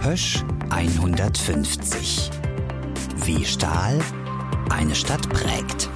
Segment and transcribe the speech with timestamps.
[0.00, 2.30] Hösch 150.
[3.24, 3.98] Wie Stahl
[4.70, 5.90] eine Stadt prägt.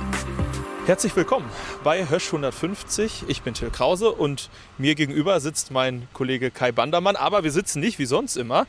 [0.87, 1.49] Herzlich willkommen
[1.85, 3.25] bei Hösch 150.
[3.29, 7.15] Ich bin Till Krause und mir gegenüber sitzt mein Kollege Kai Bandermann.
[7.15, 8.67] Aber wir sitzen nicht wie sonst immer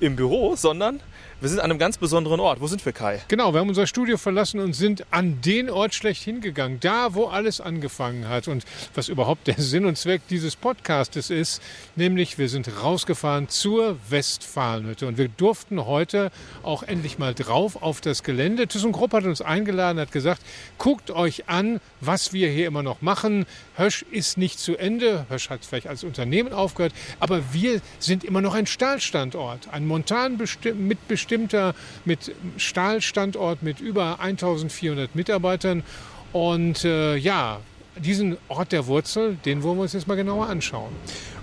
[0.00, 1.00] im Büro, sondern
[1.40, 2.60] wir sind an einem ganz besonderen Ort.
[2.60, 3.22] Wo sind wir, Kai?
[3.28, 6.78] Genau, wir haben unser Studio verlassen und sind an den Ort schlechthin gegangen.
[6.80, 11.62] Da, wo alles angefangen hat und was überhaupt der Sinn und Zweck dieses Podcastes ist.
[11.96, 16.30] Nämlich, wir sind rausgefahren zur Westfalenhütte und wir durften heute
[16.62, 18.66] auch endlich mal drauf auf das Gelände.
[18.66, 20.42] ThyssenKrupp hat uns eingeladen, hat gesagt,
[20.76, 23.46] guckt euch an, was wir hier immer noch machen.
[23.76, 25.24] Hösch ist nicht zu Ende.
[25.30, 30.38] Hösch hat vielleicht als Unternehmen aufgehört, aber wir sind immer noch ein Stahlstandort, ein Montan
[30.74, 35.84] mit bestimmter, mit Stahlstandort mit über 1400 Mitarbeitern.
[36.32, 37.60] Und äh, ja,
[37.96, 40.92] diesen Ort der Wurzel, den wollen wir uns jetzt mal genauer anschauen.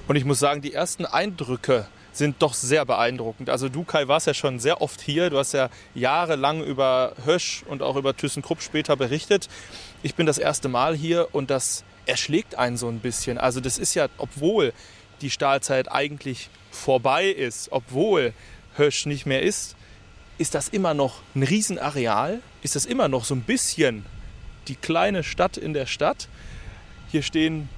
[0.10, 3.50] Und ich muss sagen, die ersten Eindrücke sind doch sehr beeindruckend.
[3.50, 5.30] Also du, Kai, warst ja schon sehr oft hier.
[5.30, 9.48] Du hast ja jahrelang über Hösch und auch über ThyssenKrupp später berichtet.
[10.04, 13.38] Ich bin das erste Mal hier und das erschlägt einen so ein bisschen.
[13.38, 14.74] Also das ist ja, obwohl
[15.22, 18.34] die Stahlzeit eigentlich vorbei ist, obwohl
[18.78, 19.76] Hösch nicht mehr ist,
[20.38, 24.06] ist das immer noch ein Riesenareal, ist das immer noch so ein bisschen
[24.68, 26.28] die kleine Stadt in der Stadt.
[27.12, 27.70] Hier stehen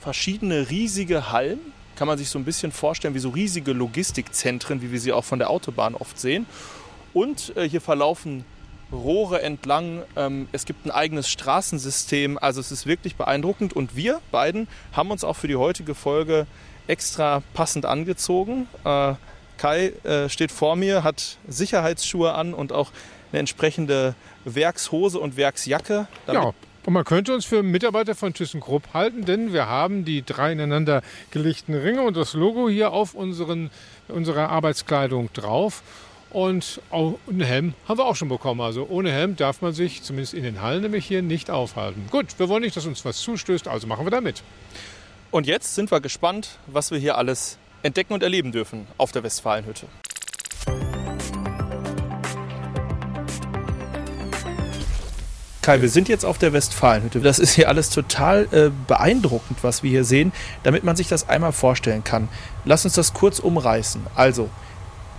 [0.00, 1.60] verschiedene riesige Hallen,
[1.96, 5.24] kann man sich so ein bisschen vorstellen wie so riesige Logistikzentren, wie wir sie auch
[5.24, 6.46] von der Autobahn oft sehen.
[7.12, 8.44] Und äh, hier verlaufen
[8.92, 10.02] Rohre entlang.
[10.16, 12.38] Ähm, es gibt ein eigenes Straßensystem.
[12.38, 13.74] Also es ist wirklich beeindruckend.
[13.74, 16.46] Und wir beiden haben uns auch für die heutige Folge
[16.86, 18.68] extra passend angezogen.
[18.84, 19.14] Äh,
[19.58, 22.90] Kai äh, steht vor mir, hat Sicherheitsschuhe an und auch
[23.30, 24.14] eine entsprechende
[24.44, 26.08] Werkshose und Werksjacke.
[26.26, 26.54] Ja,
[26.88, 31.02] und man könnte uns für Mitarbeiter von ThyssenKrupp halten, denn wir haben die drei ineinander
[31.30, 33.70] gelegten Ringe und das Logo hier auf unseren,
[34.08, 35.82] unserer Arbeitskleidung drauf.
[36.30, 38.62] Und auch einen Helm haben wir auch schon bekommen.
[38.62, 42.06] Also ohne Helm darf man sich, zumindest in den Hallen nämlich hier, nicht aufhalten.
[42.10, 44.42] Gut, wir wollen nicht, dass uns was zustößt, also machen wir da mit.
[45.30, 49.22] Und jetzt sind wir gespannt, was wir hier alles entdecken und erleben dürfen auf der
[49.22, 49.86] Westfalenhütte.
[55.62, 57.20] Kai, wir sind jetzt auf der Westfalenhütte.
[57.20, 60.32] Das ist hier alles total äh, beeindruckend, was wir hier sehen.
[60.62, 62.28] Damit man sich das einmal vorstellen kann,
[62.64, 64.00] lass uns das kurz umreißen.
[64.14, 64.48] Also,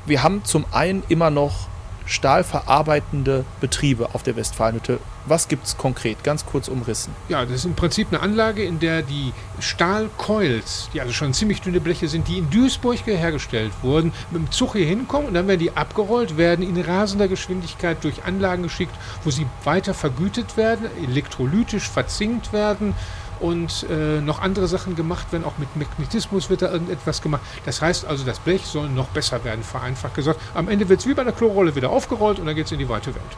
[0.07, 1.67] wir haben zum einen immer noch
[2.09, 4.99] stahlverarbeitende Betriebe auf der Westfalenhütte.
[5.25, 6.23] Was gibt es konkret?
[6.23, 7.13] Ganz kurz umrissen.
[7.29, 11.61] Ja, das ist im Prinzip eine Anlage, in der die Stahlcoils, die also schon ziemlich
[11.61, 15.47] dünne Bleche sind, die in Duisburg hergestellt wurden, mit dem Zug hier hinkommen und dann
[15.47, 20.87] werden die abgerollt, werden in rasender Geschwindigkeit durch Anlagen geschickt, wo sie weiter vergütet werden,
[21.03, 22.95] elektrolytisch verzinkt werden
[23.39, 25.43] und äh, noch andere Sachen gemacht werden.
[25.45, 27.41] Auch mit Magnetismus wird da irgendetwas gemacht.
[27.65, 30.39] Das heißt also, das Blech soll noch besser werden, vereinfacht gesagt.
[30.53, 32.79] Am Ende wird es wie bei einer Klorolle wieder aufgerollt und dann geht es in
[32.79, 33.37] die weite Welt.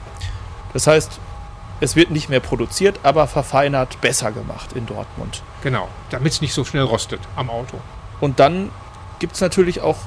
[0.73, 1.19] Das heißt,
[1.81, 5.41] es wird nicht mehr produziert, aber verfeinert, besser gemacht in Dortmund.
[5.63, 7.77] Genau, damit es nicht so schnell rostet am Auto.
[8.19, 8.69] Und dann
[9.19, 9.97] gibt es natürlich auch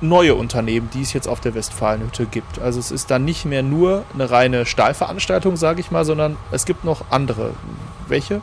[0.00, 2.58] neue Unternehmen, die es jetzt auf der Westfalenhütte gibt.
[2.58, 6.66] Also es ist dann nicht mehr nur eine reine Stahlveranstaltung, sage ich mal, sondern es
[6.66, 7.52] gibt noch andere.
[8.08, 8.42] Welche?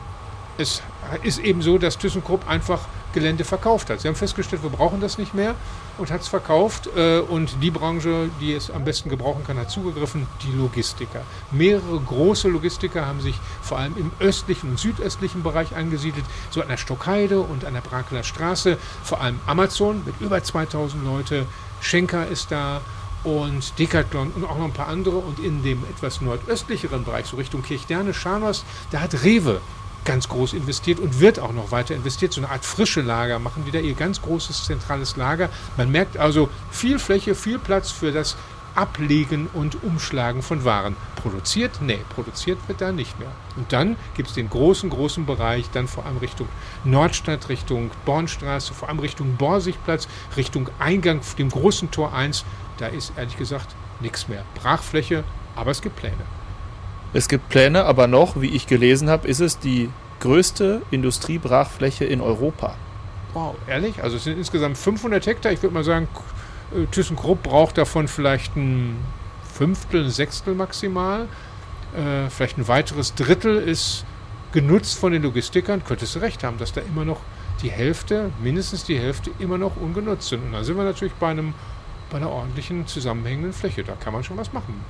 [0.58, 0.82] Es
[1.24, 2.82] ist eben so, dass ThyssenKrupp einfach
[3.14, 4.02] Gelände verkauft hat.
[4.02, 5.56] Sie haben festgestellt, wir brauchen das nicht mehr
[5.98, 6.90] und hat es verkauft.
[6.96, 11.22] Äh, und die Branche, die es am besten gebrauchen kann, hat zugegriffen, die Logistiker.
[11.52, 16.68] Mehrere große Logistiker haben sich vor allem im östlichen und südöstlichen Bereich angesiedelt, so an
[16.68, 18.78] der Stockheide und an der Brakeler Straße.
[19.04, 21.46] Vor allem Amazon mit über 2000 Leute,
[21.82, 22.82] Schenker ist da
[23.24, 25.18] und Decathlon und auch noch ein paar andere.
[25.18, 29.62] Und in dem etwas nordöstlicheren Bereich, so Richtung Kirchderne, Scharnhorst, da hat Rewe
[30.06, 32.34] ganz groß investiert und wird auch noch weiter investiert.
[32.34, 35.50] So eine Art frische Lager machen die da ihr ganz großes zentrales Lager.
[35.78, 38.36] Man merkt also viel Fläche, viel Platz für das
[38.76, 40.96] Ablegen und Umschlagen von Waren.
[41.16, 41.80] Produziert?
[41.82, 43.32] Nee, produziert wird da nicht mehr.
[43.56, 46.48] Und dann gibt es den großen, großen Bereich, dann vor allem Richtung
[46.84, 52.46] Nordstadt, Richtung Bornstraße, vor allem Richtung Borsigplatz, Richtung Eingang, dem großen Tor 1.
[52.78, 54.44] Da ist ehrlich gesagt nichts mehr.
[54.56, 55.24] Brachfläche,
[55.56, 56.26] aber es gibt Pläne.
[57.14, 59.90] Es gibt Pläne, aber noch, wie ich gelesen habe, ist es die
[60.20, 62.76] größte Industriebrachfläche in Europa.
[63.34, 64.02] Wow, ehrlich?
[64.02, 65.52] Also es sind insgesamt 500 Hektar.
[65.52, 66.08] Ich würde mal sagen,
[66.76, 68.98] äh, ThyssenKrupp braucht davon vielleicht ein
[69.54, 71.28] Fünftel, ein Sechstel maximal.
[71.96, 74.06] Äh, vielleicht ein weiteres Drittel ist
[74.52, 75.84] genutzt von den Logistikern.
[75.84, 77.20] Könntest du recht haben, dass da immer noch
[77.62, 80.44] die Hälfte, mindestens die Hälfte, immer noch ungenutzt sind.
[80.44, 81.54] Und da sind wir natürlich bei, einem,
[82.10, 83.84] bei einer ordentlichen zusammenhängenden Fläche.
[83.84, 84.84] Da kann man schon was machen.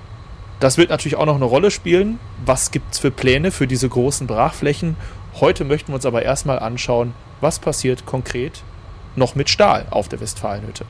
[0.64, 2.20] Das wird natürlich auch noch eine Rolle spielen.
[2.46, 4.96] Was gibt es für Pläne für diese großen Brachflächen?
[5.42, 8.64] Heute möchten wir uns aber erstmal anschauen, was passiert konkret
[9.18, 10.86] noch mit Stahl auf der Westfalenhütte.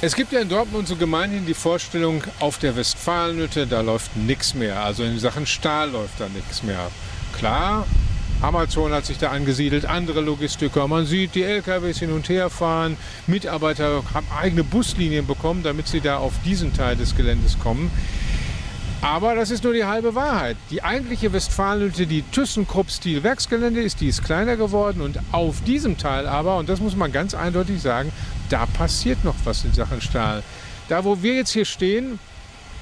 [0.00, 4.54] Es gibt ja in Dortmund so gemeinhin die Vorstellung, auf der Westfalenhütte, da läuft nichts
[4.54, 4.82] mehr.
[4.82, 6.90] Also in Sachen Stahl läuft da nichts mehr.
[7.36, 7.84] Klar,
[8.42, 10.88] Amazon hat sich da angesiedelt, andere Logistiker.
[10.88, 12.96] Man sieht die LKWs hin und her fahren.
[13.26, 17.90] Mitarbeiter haben eigene Buslinien bekommen, damit sie da auf diesen Teil des Geländes kommen.
[19.02, 20.56] Aber das ist nur die halbe Wahrheit.
[20.70, 25.00] Die eigentliche Westfalenhütte, die ThyssenKrupp-Stil-Werksgelände ist, die ist kleiner geworden.
[25.00, 28.12] Und auf diesem Teil aber, und das muss man ganz eindeutig sagen,
[28.50, 30.42] da passiert noch was in Sachen Stahl.
[30.88, 32.18] Da, wo wir jetzt hier stehen,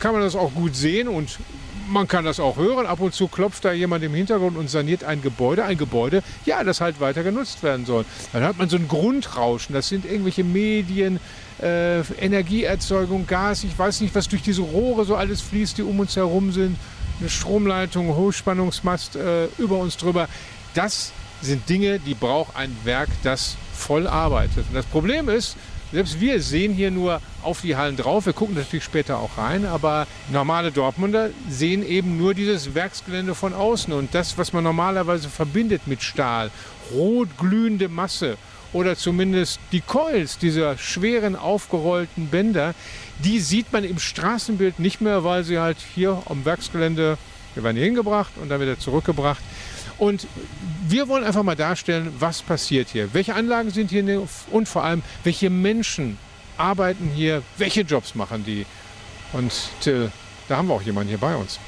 [0.01, 1.39] kann man das auch gut sehen und
[1.88, 2.87] man kann das auch hören.
[2.87, 5.64] Ab und zu klopft da jemand im Hintergrund und saniert ein Gebäude.
[5.64, 8.05] Ein Gebäude, ja, das halt weiter genutzt werden soll.
[8.32, 9.75] Dann hat man so ein Grundrauschen.
[9.75, 11.20] Das sind irgendwelche Medien,
[11.61, 13.64] äh, Energieerzeugung, Gas.
[13.64, 16.76] Ich weiß nicht, was durch diese Rohre so alles fließt, die um uns herum sind.
[17.20, 20.29] Eine Stromleitung, Hochspannungsmast äh, über uns drüber.
[20.75, 24.67] Das sind Dinge, die braucht ein Werk, das voll arbeitet.
[24.69, 25.56] Und das Problem ist,
[25.93, 28.26] selbst wir sehen hier nur auf die Hallen drauf.
[28.26, 33.55] Wir gucken natürlich später auch rein, aber normale Dortmunder sehen eben nur dieses Werksgelände von
[33.55, 36.50] außen und das, was man normalerweise verbindet mit Stahl,
[36.93, 38.37] rot glühende Masse
[38.73, 42.75] oder zumindest die Coils dieser schweren aufgerollten Bänder,
[43.25, 47.17] die sieht man im Straßenbild nicht mehr, weil sie halt hier am Werksgelände,
[47.55, 49.43] wir werden hier hingebracht und dann wieder zurückgebracht.
[49.99, 50.27] Und
[50.87, 53.12] wir wollen einfach mal darstellen, was passiert hier.
[53.15, 56.19] Welche Anlagen sind hier und vor allem, welche Menschen
[56.56, 58.65] arbeiten hier, welche Jobs machen die.
[59.33, 60.11] Und Till,
[60.49, 61.59] da haben wir auch jemanden hier bei uns.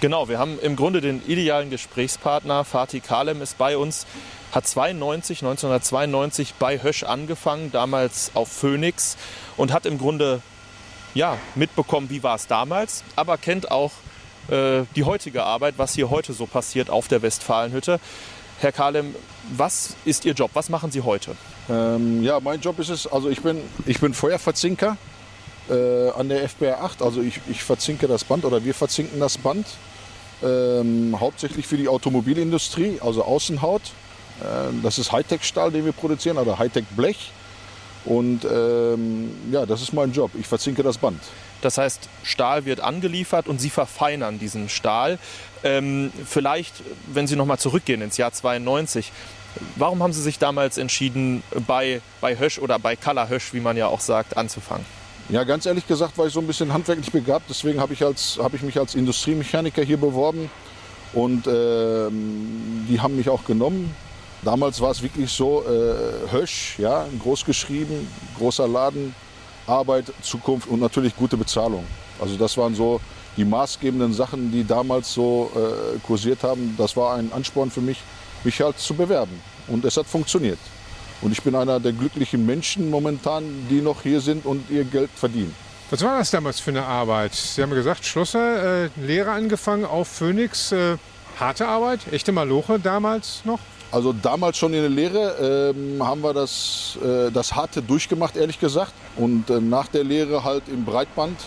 [0.00, 2.64] Genau, wir haben im Grunde den idealen Gesprächspartner.
[2.64, 4.06] Fatih Kalem ist bei uns,
[4.52, 9.16] hat 92, 1992 bei Hösch angefangen, damals auf Phoenix
[9.56, 10.42] und hat im Grunde
[11.14, 13.92] ja, mitbekommen, wie war es damals, aber kennt auch
[14.50, 18.00] äh, die heutige Arbeit, was hier heute so passiert auf der Westfalenhütte.
[18.60, 19.14] Herr Kalem,
[19.54, 20.50] was ist Ihr Job?
[20.54, 21.36] Was machen Sie heute?
[21.68, 24.96] Ähm, ja, mein Job ist es, also ich bin, ich bin Feuerverzinker
[25.68, 27.02] äh, an der FBR 8.
[27.02, 29.66] Also ich, ich verzinke das Band oder wir verzinken das Band.
[30.42, 33.82] Ähm, hauptsächlich für die Automobilindustrie, also Außenhaut.
[34.40, 37.32] Äh, das ist Hightech-Stahl, den wir produzieren, oder Hightech-Blech.
[38.04, 40.30] Und ähm, ja, das ist mein Job.
[40.38, 41.20] Ich verzinke das Band.
[41.62, 45.18] Das heißt, Stahl wird angeliefert und Sie verfeinern diesen Stahl.
[45.64, 46.74] Ähm, vielleicht,
[47.06, 49.12] wenn Sie noch mal zurückgehen ins Jahr 92,
[49.76, 53.76] warum haben Sie sich damals entschieden, bei, bei Hösch oder bei Kalla Hösch, wie man
[53.76, 54.84] ja auch sagt, anzufangen?
[55.28, 57.46] Ja, ganz ehrlich gesagt war ich so ein bisschen handwerklich begabt.
[57.48, 60.50] Deswegen habe ich, hab ich mich als Industriemechaniker hier beworben.
[61.12, 63.94] Und äh, die haben mich auch genommen.
[64.42, 68.06] Damals war es wirklich so, äh, Hösch, ja, groß geschrieben,
[68.38, 69.14] großer Laden,
[69.66, 71.84] Arbeit, Zukunft und natürlich gute Bezahlung.
[72.20, 73.00] Also das waren so
[73.36, 76.74] die maßgebenden Sachen, die damals so äh, kursiert haben.
[76.78, 77.98] Das war ein Ansporn für mich,
[78.44, 79.40] mich halt zu bewerben.
[79.68, 80.58] Und es hat funktioniert.
[81.20, 85.10] Und ich bin einer der glücklichen Menschen momentan, die noch hier sind und ihr Geld
[85.14, 85.54] verdienen.
[85.90, 87.34] Was war das damals für eine Arbeit?
[87.34, 90.72] Sie haben gesagt, Schlosser, äh, Lehre angefangen auf Phoenix.
[90.72, 90.96] Äh,
[91.38, 93.60] harte Arbeit, echte Maloche damals noch?
[93.96, 98.60] Also damals schon in der Lehre ähm, haben wir das, äh, das Harte durchgemacht, ehrlich
[98.60, 98.92] gesagt.
[99.16, 101.38] Und äh, nach der Lehre halt im Breitband,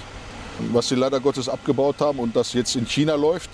[0.72, 3.52] was sie leider Gottes abgebaut haben und das jetzt in China läuft,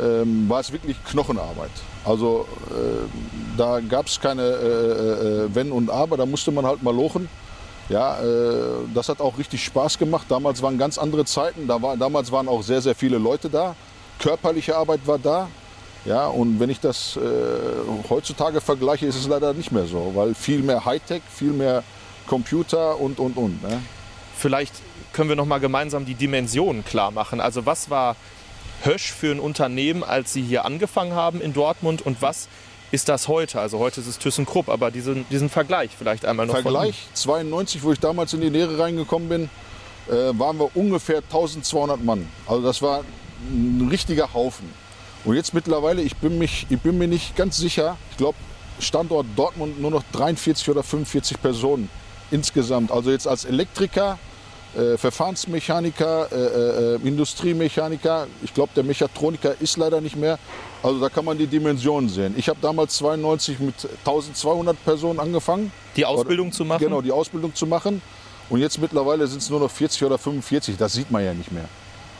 [0.00, 1.72] ähm, war es wirklich Knochenarbeit.
[2.06, 6.82] Also äh, da gab es keine äh, äh, Wenn und Aber, da musste man halt
[6.82, 7.28] mal lochen.
[7.90, 8.24] Ja, äh,
[8.94, 10.24] das hat auch richtig Spaß gemacht.
[10.30, 11.68] Damals waren ganz andere Zeiten.
[11.68, 13.76] Da war, damals waren auch sehr, sehr viele Leute da.
[14.18, 15.48] Körperliche Arbeit war da.
[16.04, 17.20] Ja, und wenn ich das äh,
[18.10, 21.84] heutzutage vergleiche, ist es leider nicht mehr so, weil viel mehr Hightech, viel mehr
[22.26, 23.62] Computer und, und, und.
[23.62, 23.80] Ne?
[24.36, 24.74] Vielleicht
[25.12, 27.40] können wir noch mal gemeinsam die Dimensionen klar machen.
[27.40, 28.16] Also was war
[28.82, 32.48] Hösch für ein Unternehmen, als Sie hier angefangen haben in Dortmund und was
[32.90, 33.60] ist das heute?
[33.60, 36.54] Also heute ist es ThyssenKrupp, aber diesen, diesen Vergleich vielleicht einmal noch.
[36.54, 39.50] Vergleich 92, wo ich damals in die Lehre reingekommen bin,
[40.08, 42.28] äh, waren wir ungefähr 1200 Mann.
[42.46, 43.04] Also das war
[43.50, 44.68] ein richtiger Haufen.
[45.24, 48.36] Und jetzt mittlerweile, ich bin, mich, ich bin mir nicht ganz sicher, ich glaube,
[48.80, 51.88] Standort Dortmund nur noch 43 oder 45 Personen
[52.30, 52.90] insgesamt.
[52.90, 54.18] Also jetzt als Elektriker,
[54.74, 60.38] äh, Verfahrensmechaniker, äh, äh, Industriemechaniker, ich glaube, der Mechatroniker ist leider nicht mehr.
[60.82, 62.34] Also da kann man die Dimensionen sehen.
[62.36, 63.74] Ich habe damals 92 mit
[64.04, 65.70] 1200 Personen angefangen.
[65.96, 66.84] Die Ausbildung oder, zu machen?
[66.84, 68.02] Genau, die Ausbildung zu machen.
[68.50, 70.76] Und jetzt mittlerweile sind es nur noch 40 oder 45.
[70.76, 71.68] Das sieht man ja nicht mehr.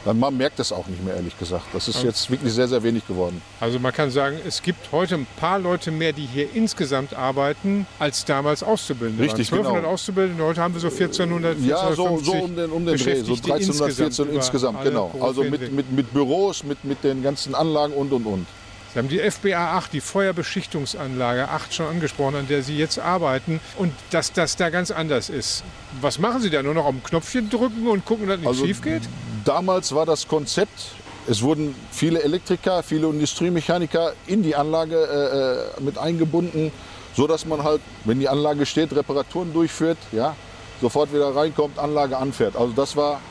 [0.05, 1.65] Man merkt es auch nicht mehr, ehrlich gesagt.
[1.71, 3.41] Das ist jetzt wirklich sehr, sehr wenig geworden.
[3.59, 7.87] Also man kann sagen, es gibt heute ein paar Leute mehr, die hier insgesamt arbeiten,
[7.99, 9.23] als damals Auszubildende.
[9.23, 9.93] Richtig, 1200 genau.
[9.93, 13.21] Auszubildende, heute haben wir so 1400, 1450 Ja, so, so um den, um den Dreh,
[13.21, 15.11] so 1314 insgesamt, insgesamt genau.
[15.21, 18.45] Also mit, mit, mit Büros, mit, mit den ganzen Anlagen und, und, und.
[18.93, 23.59] Sie haben die FBA 8, die Feuerbeschichtungsanlage 8 schon angesprochen, an der Sie jetzt arbeiten
[23.77, 25.63] und dass das da ganz anders ist.
[25.99, 26.61] Was machen Sie da?
[26.61, 29.01] Nur noch auf dem Knopfchen drücken und gucken, dass nichts Also schief geht?
[29.45, 30.91] Damals war das Konzept,
[31.27, 36.71] es wurden viele Elektriker, viele Industriemechaniker in die Anlage äh, äh, mit eingebunden,
[37.15, 40.35] so dass man halt, wenn die Anlage steht, Reparaturen durchführt, ja,
[40.81, 42.55] sofort wieder reinkommt, Anlage anfährt.
[42.55, 43.21] Also das war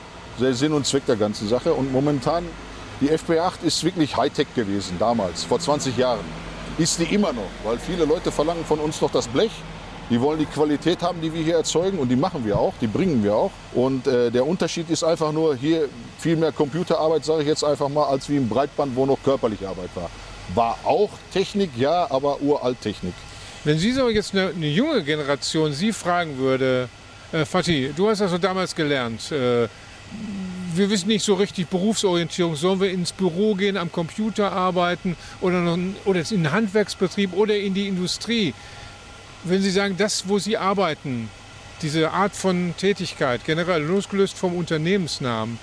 [0.40, 1.72] der Sinn und Zweck der ganzen Sache.
[1.72, 2.44] Und momentan,
[3.02, 6.24] die FP8 ist wirklich Hightech gewesen damals, vor 20 Jahren.
[6.78, 9.50] Ist die immer noch, weil viele Leute verlangen von uns noch das Blech.
[10.08, 12.86] Die wollen die Qualität haben, die wir hier erzeugen und die machen wir auch, die
[12.86, 13.50] bringen wir auch.
[13.72, 17.88] Und äh, der Unterschied ist einfach nur hier viel mehr Computerarbeit, sage ich jetzt einfach
[17.88, 20.10] mal, als wie im Breitband, wo noch körperliche Arbeit war.
[20.54, 23.14] War auch Technik, ja, aber uralt Technik.
[23.64, 26.88] Wenn Sie so jetzt eine, eine junge Generation Sie fragen würde,
[27.32, 29.66] äh, Fatih, du hast das so damals gelernt, äh,
[30.76, 35.78] wir wissen nicht so richtig Berufsorientierung, sollen wir ins Büro gehen, am Computer arbeiten oder,
[36.04, 38.54] oder in den Handwerksbetrieb oder in die Industrie.
[39.44, 41.28] Wenn Sie sagen, das, wo Sie arbeiten,
[41.82, 45.58] diese Art von Tätigkeit, generell losgelöst vom Unternehmensnamen,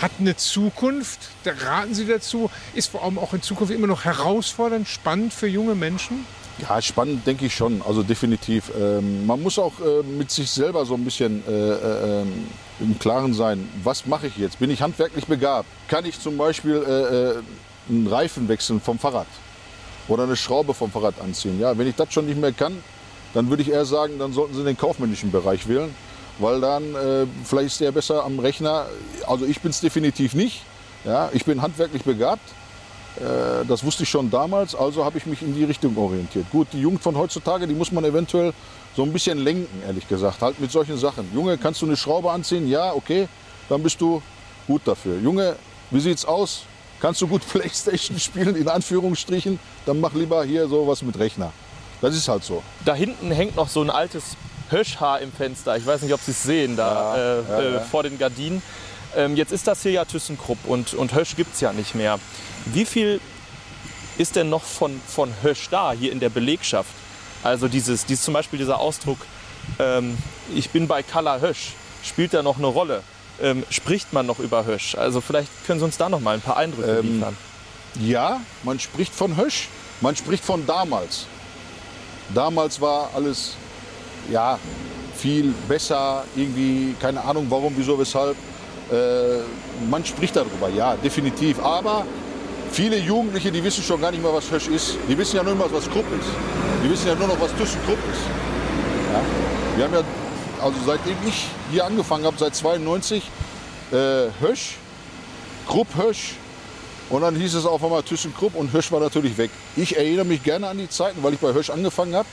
[0.00, 4.04] hat eine Zukunft, da raten Sie dazu, ist vor allem auch in Zukunft immer noch
[4.04, 6.24] herausfordernd, spannend für junge Menschen?
[6.60, 8.70] Ja, spannend denke ich schon, also definitiv.
[8.78, 12.24] Ähm, man muss auch äh, mit sich selber so ein bisschen äh, äh,
[12.80, 14.58] im Klaren sein, was mache ich jetzt?
[14.58, 15.66] Bin ich handwerklich begabt?
[15.88, 17.42] Kann ich zum Beispiel äh, äh,
[17.88, 19.26] einen Reifen wechseln vom Fahrrad
[20.08, 21.58] oder eine Schraube vom Fahrrad anziehen?
[21.60, 22.76] Ja, wenn ich das schon nicht mehr kann,
[23.32, 25.94] dann würde ich eher sagen, dann sollten Sie den kaufmännischen Bereich wählen,
[26.38, 28.86] weil dann äh, vielleicht ist der besser am Rechner.
[29.26, 30.62] Also ich bin es definitiv nicht.
[31.04, 32.42] Ja, ich bin handwerklich begabt.
[33.16, 36.46] Äh, Das wusste ich schon damals, also habe ich mich in die Richtung orientiert.
[36.50, 38.52] Gut, die Jugend von heutzutage, die muss man eventuell
[38.96, 41.30] so ein bisschen lenken, ehrlich gesagt, halt mit solchen Sachen.
[41.34, 42.68] Junge, kannst du eine Schraube anziehen?
[42.68, 43.28] Ja, okay,
[43.68, 44.22] dann bist du
[44.66, 45.18] gut dafür.
[45.18, 45.56] Junge,
[45.90, 46.62] wie sieht's aus?
[47.00, 49.58] Kannst du gut Playstation spielen, in Anführungsstrichen?
[49.86, 51.52] Dann mach lieber hier sowas mit Rechner.
[52.00, 52.62] Das ist halt so.
[52.84, 54.36] Da hinten hängt noch so ein altes
[54.70, 55.76] Höschhaar im Fenster.
[55.76, 57.80] Ich weiß nicht, ob Sie es sehen, da Ja, äh, ja, äh, ja.
[57.80, 58.62] vor den Gardinen.
[59.16, 62.18] Ähm, jetzt ist das hier ja ThyssenKrupp und, und Hösch gibt es ja nicht mehr.
[62.66, 63.20] Wie viel
[64.18, 66.90] ist denn noch von, von Hösch da hier in der Belegschaft?
[67.42, 69.18] Also dieses, dieses zum Beispiel dieser Ausdruck,
[69.78, 70.16] ähm,
[70.54, 71.72] ich bin bei Kalla Hösch,
[72.04, 73.02] spielt da noch eine Rolle?
[73.40, 74.94] Ähm, spricht man noch über Hösch?
[74.94, 77.36] Also vielleicht können Sie uns da noch mal ein paar Eindrücke Ähm, liefern.
[77.98, 79.68] Ja, man spricht von Hösch,
[80.00, 81.26] man spricht von damals.
[82.34, 83.54] Damals war alles
[84.30, 84.58] ja,
[85.16, 88.36] viel besser, irgendwie, keine Ahnung warum, wieso, weshalb.
[88.90, 89.40] Äh,
[89.88, 91.62] man spricht darüber, ja, definitiv.
[91.62, 92.04] Aber
[92.72, 94.96] viele Jugendliche, die wissen schon gar nicht mehr, was Hösch ist.
[95.08, 96.28] Die wissen ja nur noch, was Krupp ist.
[96.84, 98.22] Die wissen ja nur noch, was ThyssenKrupp ist.
[99.12, 99.20] Ja?
[99.76, 100.02] Wir haben ja,
[100.62, 103.22] also seitdem ich hier angefangen habe, seit 92,
[103.92, 103.96] äh,
[104.40, 104.76] Hösch,
[105.66, 106.34] Krupp Hösch,
[107.10, 109.50] und dann hieß es auf einmal ThyssenKrupp und Hösch war natürlich weg.
[109.76, 112.28] Ich erinnere mich gerne an die Zeiten, weil ich bei Hösch angefangen habe.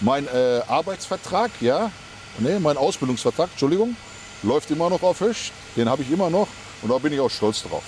[0.00, 1.90] Mein äh, Arbeitsvertrag, ja,
[2.38, 3.96] nee, mein Ausbildungsvertrag, Entschuldigung,
[4.44, 5.52] läuft immer noch auf Hösch.
[5.76, 6.48] Den habe ich immer noch
[6.82, 7.82] und da bin ich auch stolz drauf.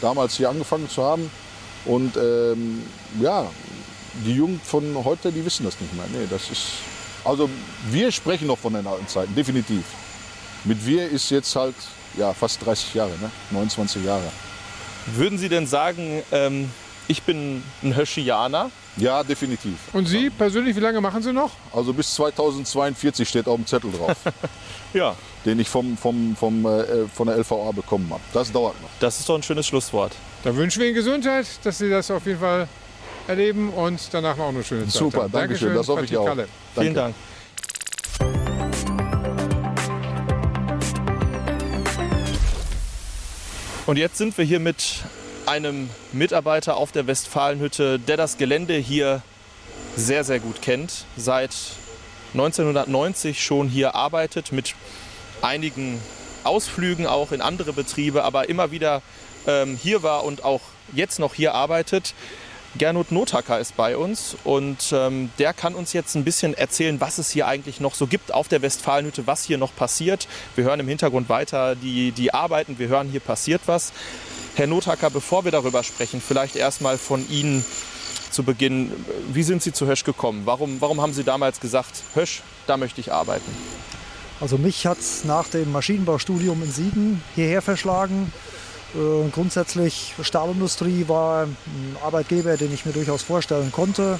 [0.00, 1.30] Damals hier angefangen zu haben
[1.84, 2.82] und ähm,
[3.20, 3.46] ja,
[4.24, 6.06] die Jugend von heute, die wissen das nicht mehr.
[6.12, 6.66] Nee, das ist,
[7.24, 7.48] also
[7.90, 9.84] wir sprechen noch von den alten Zeiten, definitiv.
[10.64, 11.76] Mit wir ist jetzt halt
[12.16, 13.30] ja, fast 30 Jahre, ne?
[13.50, 14.30] 29 Jahre.
[15.14, 16.70] Würden Sie denn sagen, ähm,
[17.08, 18.70] ich bin ein Höschianer?
[18.98, 19.74] Ja, definitiv.
[19.92, 21.50] Und Sie persönlich, wie lange machen Sie noch?
[21.72, 24.16] Also bis 2042 steht auf dem Zettel drauf,
[24.94, 25.14] Ja.
[25.44, 28.22] den ich vom, vom, vom, äh, von der LVA bekommen habe.
[28.32, 28.88] Das dauert noch.
[29.00, 30.12] Das ist doch ein schönes Schlusswort.
[30.44, 32.68] Dann wünschen wir Ihnen Gesundheit, dass Sie das auf jeden Fall
[33.28, 35.32] erleben und danach noch eine schöne Zeit Super, haben.
[35.32, 36.24] danke schön, das hoffe ich auch.
[36.26, 36.48] Kalle.
[36.74, 37.14] Vielen Danke.
[37.14, 37.14] Dank.
[43.86, 45.04] Und jetzt sind wir hier mit
[45.46, 49.22] einem Mitarbeiter auf der Westfalenhütte, der das Gelände hier
[49.96, 51.04] sehr, sehr gut kennt.
[51.16, 51.54] Seit
[52.34, 54.74] 1990 schon hier arbeitet, mit
[55.42, 56.00] einigen
[56.44, 59.02] Ausflügen auch in andere Betriebe, aber immer wieder
[59.46, 60.60] ähm, hier war und auch
[60.92, 62.14] jetzt noch hier arbeitet.
[62.78, 67.16] Gernot Nothacker ist bei uns und ähm, der kann uns jetzt ein bisschen erzählen, was
[67.16, 70.28] es hier eigentlich noch so gibt auf der Westfalenhütte, was hier noch passiert.
[70.56, 73.92] Wir hören im Hintergrund weiter die, die Arbeiten, wir hören, hier passiert was.
[74.56, 77.62] Herr Nothacker, bevor wir darüber sprechen, vielleicht erstmal von Ihnen
[78.30, 78.90] zu Beginn.
[79.30, 80.42] Wie sind Sie zu Hösch gekommen?
[80.46, 83.54] Warum, warum haben Sie damals gesagt, Hösch, da möchte ich arbeiten?
[84.40, 88.32] Also mich hat es nach dem Maschinenbaustudium in Siegen hierher verschlagen.
[88.94, 94.18] Äh, grundsätzlich Stahlindustrie war ein Arbeitgeber, den ich mir durchaus vorstellen konnte.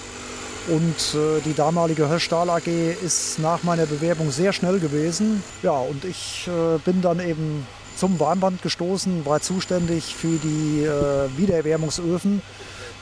[0.69, 2.67] Und äh, die damalige Hösch Stahl AG
[3.03, 5.43] ist nach meiner Bewerbung sehr schnell gewesen.
[5.63, 7.67] Ja, und ich äh, bin dann eben
[7.97, 12.43] zum Warmband gestoßen, war zuständig für die äh, Wiedererwärmungsöfen,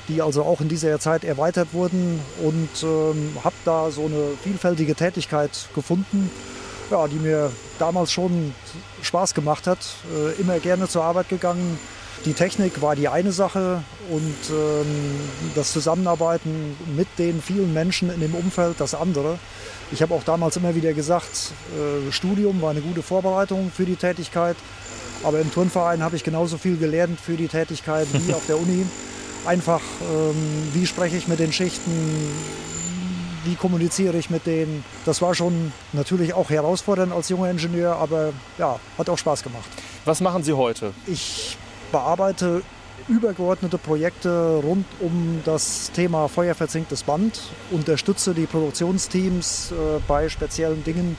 [0.09, 4.95] die also auch in dieser Zeit erweitert wurden und ähm, habe da so eine vielfältige
[4.95, 6.31] Tätigkeit gefunden,
[6.91, 8.55] ja, die mir damals schon
[9.03, 9.79] Spaß gemacht hat.
[10.15, 11.79] Äh, immer gerne zur Arbeit gegangen.
[12.25, 15.21] Die Technik war die eine Sache und ähm,
[15.55, 19.39] das Zusammenarbeiten mit den vielen Menschen in dem Umfeld das andere.
[19.93, 23.97] Ich habe auch damals immer wieder gesagt, äh, Studium war eine gute Vorbereitung für die
[23.97, 24.57] Tätigkeit.
[25.25, 28.87] Aber im Turnverein habe ich genauso viel gelernt für die Tätigkeit wie auf der Uni.
[29.47, 30.35] Einfach, ähm,
[30.73, 31.91] wie spreche ich mit den Schichten,
[33.45, 34.85] wie kommuniziere ich mit denen.
[35.05, 39.69] Das war schon natürlich auch herausfordernd als junger Ingenieur, aber ja, hat auch Spaß gemacht.
[40.05, 40.93] Was machen Sie heute?
[41.07, 41.59] Ich
[41.93, 42.63] bearbeite
[43.09, 47.41] übergeordnete Projekte rund um das Thema feuerverzinktes Band,
[47.71, 51.17] unterstütze die Produktionsteams äh, bei speziellen Dingen,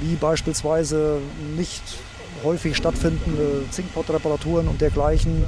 [0.00, 1.20] wie beispielsweise
[1.56, 1.82] nicht
[2.44, 5.44] häufig stattfindende Zinkpot-Reparaturen und dergleichen.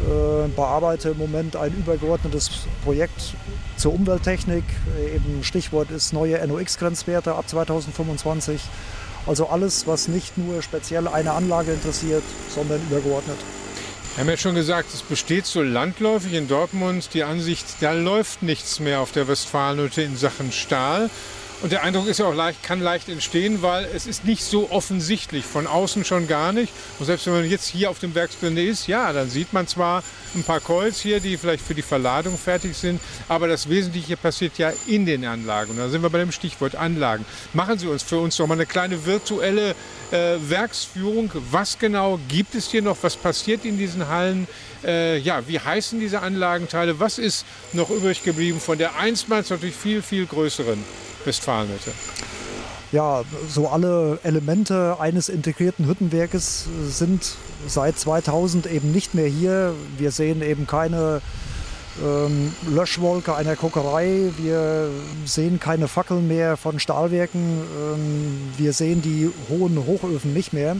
[0.00, 2.50] Äh, bearbeite im Moment ein übergeordnetes
[2.84, 3.34] Projekt
[3.76, 4.64] zur Umwelttechnik.
[5.12, 8.60] Eben Stichwort ist neue NOx-Grenzwerte ab 2025.
[9.26, 13.38] Also alles, was nicht nur speziell eine Anlage interessiert, sondern übergeordnet.
[14.14, 18.42] Wir haben ja schon gesagt, es besteht so landläufig in Dortmund die Ansicht, da läuft
[18.42, 21.10] nichts mehr auf der Westfalenhütte in Sachen Stahl.
[21.60, 24.70] Und der Eindruck ist ja auch leicht, kann leicht entstehen, weil es ist nicht so
[24.70, 26.72] offensichtlich, von außen schon gar nicht.
[27.00, 30.04] Und selbst wenn man jetzt hier auf dem Werksgelände ist, ja, dann sieht man zwar
[30.36, 34.56] ein paar Coils hier, die vielleicht für die Verladung fertig sind, aber das Wesentliche passiert
[34.58, 35.72] ja in den Anlagen.
[35.72, 37.24] Und da sind wir bei dem Stichwort Anlagen.
[37.54, 39.74] Machen Sie uns für uns doch mal eine kleine virtuelle
[40.12, 41.32] äh, Werksführung.
[41.50, 42.98] Was genau gibt es hier noch?
[43.02, 44.46] Was passiert in diesen Hallen?
[44.84, 47.00] Äh, ja, wie heißen diese Anlagenteile?
[47.00, 50.84] Was ist noch übrig geblieben von der einstmals natürlich viel, viel größeren
[51.28, 51.92] Westfalenhütte?
[52.90, 59.74] Ja, so alle Elemente eines integrierten Hüttenwerkes sind seit 2000 eben nicht mehr hier.
[59.98, 61.20] Wir sehen eben keine
[62.02, 64.88] ähm, Löschwolke einer Kokerei, wir
[65.26, 70.76] sehen keine Fackeln mehr von Stahlwerken, ähm, wir sehen die hohen Hochöfen nicht mehr.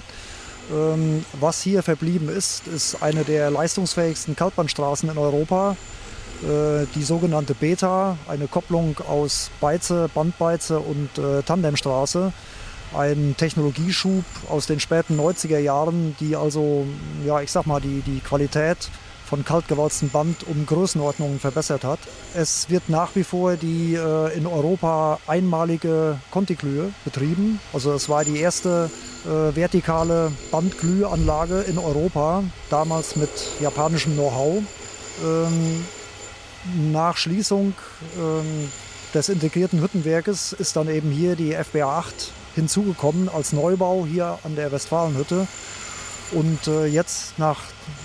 [0.72, 5.76] Ähm, was hier verblieben ist, ist eine der leistungsfähigsten Kaltbahnstraßen in Europa
[6.42, 12.32] die sogenannte Beta, eine Kopplung aus Beize, Bandbeize und äh, Tandemstraße.
[12.96, 16.86] Ein Technologieschub aus den späten 90er Jahren, die also,
[17.26, 18.88] ja, ich sag mal, die, die Qualität
[19.28, 21.98] von kaltgewalztem Band um Größenordnungen verbessert hat.
[22.34, 27.60] Es wird nach wie vor die äh, in Europa einmalige Conti-Glühe betrieben.
[27.74, 28.90] Also es war die erste
[29.26, 34.62] äh, vertikale Bandglühanlage in Europa, damals mit japanischem Know-how.
[35.22, 35.84] Ähm,
[36.92, 37.74] nach Schließung
[38.18, 38.70] ähm,
[39.14, 44.54] des integrierten Hüttenwerkes ist dann eben hier die FBA 8 hinzugekommen als Neubau hier an
[44.56, 45.46] der Westfalenhütte.
[46.32, 47.60] Und äh, jetzt nach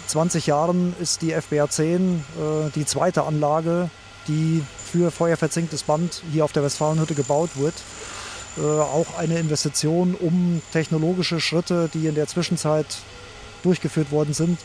[0.08, 3.90] 20 Jahren ist die FBA 10 äh, die zweite Anlage,
[4.30, 7.74] die für feuerverzinktes Band hier auf der Westfalenhütte gebaut wird.
[8.58, 12.86] Äh, auch eine Investition, um technologische Schritte, die in der Zwischenzeit
[13.64, 14.60] durchgeführt worden sind,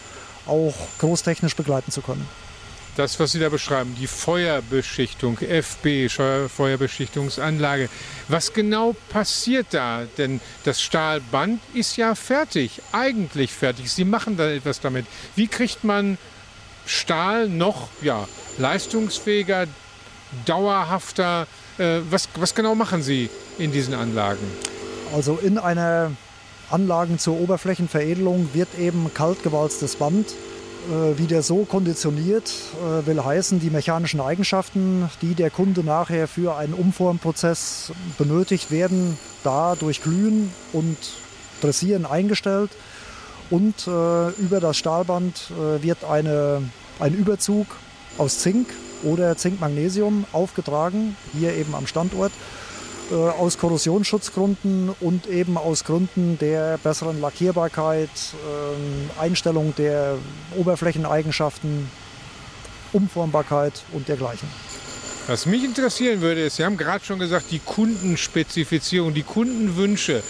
[0.46, 2.26] auch großtechnisch begleiten zu können
[2.98, 6.08] das, was Sie da beschreiben, die Feuerbeschichtung, FB,
[6.48, 7.88] Feuerbeschichtungsanlage.
[8.26, 10.04] Was genau passiert da?
[10.18, 13.92] Denn das Stahlband ist ja fertig, eigentlich fertig.
[13.92, 15.06] Sie machen da etwas damit.
[15.36, 16.18] Wie kriegt man
[16.86, 18.26] Stahl noch ja,
[18.58, 19.66] leistungsfähiger,
[20.44, 21.46] dauerhafter?
[21.78, 24.44] Äh, was, was genau machen Sie in diesen Anlagen?
[25.14, 26.10] Also in einer
[26.68, 30.26] Anlagen zur Oberflächenveredelung wird eben kaltgewalztes Band
[31.18, 36.74] wieder so konditioniert, äh, will heißen, die mechanischen Eigenschaften, die der Kunde nachher für einen
[36.74, 40.96] Umformprozess benötigt werden, da durch Glühen und
[41.60, 42.70] Dressieren eingestellt.
[43.50, 46.62] Und äh, über das Stahlband wird eine,
[47.00, 47.66] ein Überzug
[48.18, 48.68] aus Zink
[49.02, 52.32] oder Zinkmagnesium aufgetragen, hier eben am Standort.
[53.10, 60.16] Äh, aus Korrosionsschutzgründen und eben aus Gründen der besseren Lackierbarkeit, äh, Einstellung der
[60.56, 61.90] Oberflächeneigenschaften,
[62.92, 64.48] Umformbarkeit und dergleichen.
[65.26, 70.22] Was mich interessieren würde, ist, Sie haben gerade schon gesagt, die Kundenspezifizierung, die Kundenwünsche.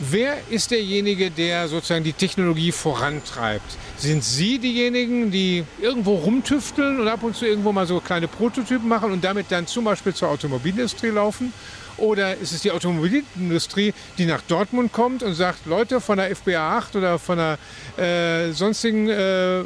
[0.00, 3.76] Wer ist derjenige, der sozusagen die Technologie vorantreibt?
[3.96, 8.88] Sind Sie diejenigen, die irgendwo rumtüfteln und ab und zu irgendwo mal so kleine Prototypen
[8.88, 11.52] machen und damit dann zum Beispiel zur Automobilindustrie laufen?
[11.96, 16.78] Oder ist es die Automobilindustrie, die nach Dortmund kommt und sagt, Leute von der FBA
[16.78, 17.58] 8 oder von der
[17.96, 19.62] äh, sonstigen äh,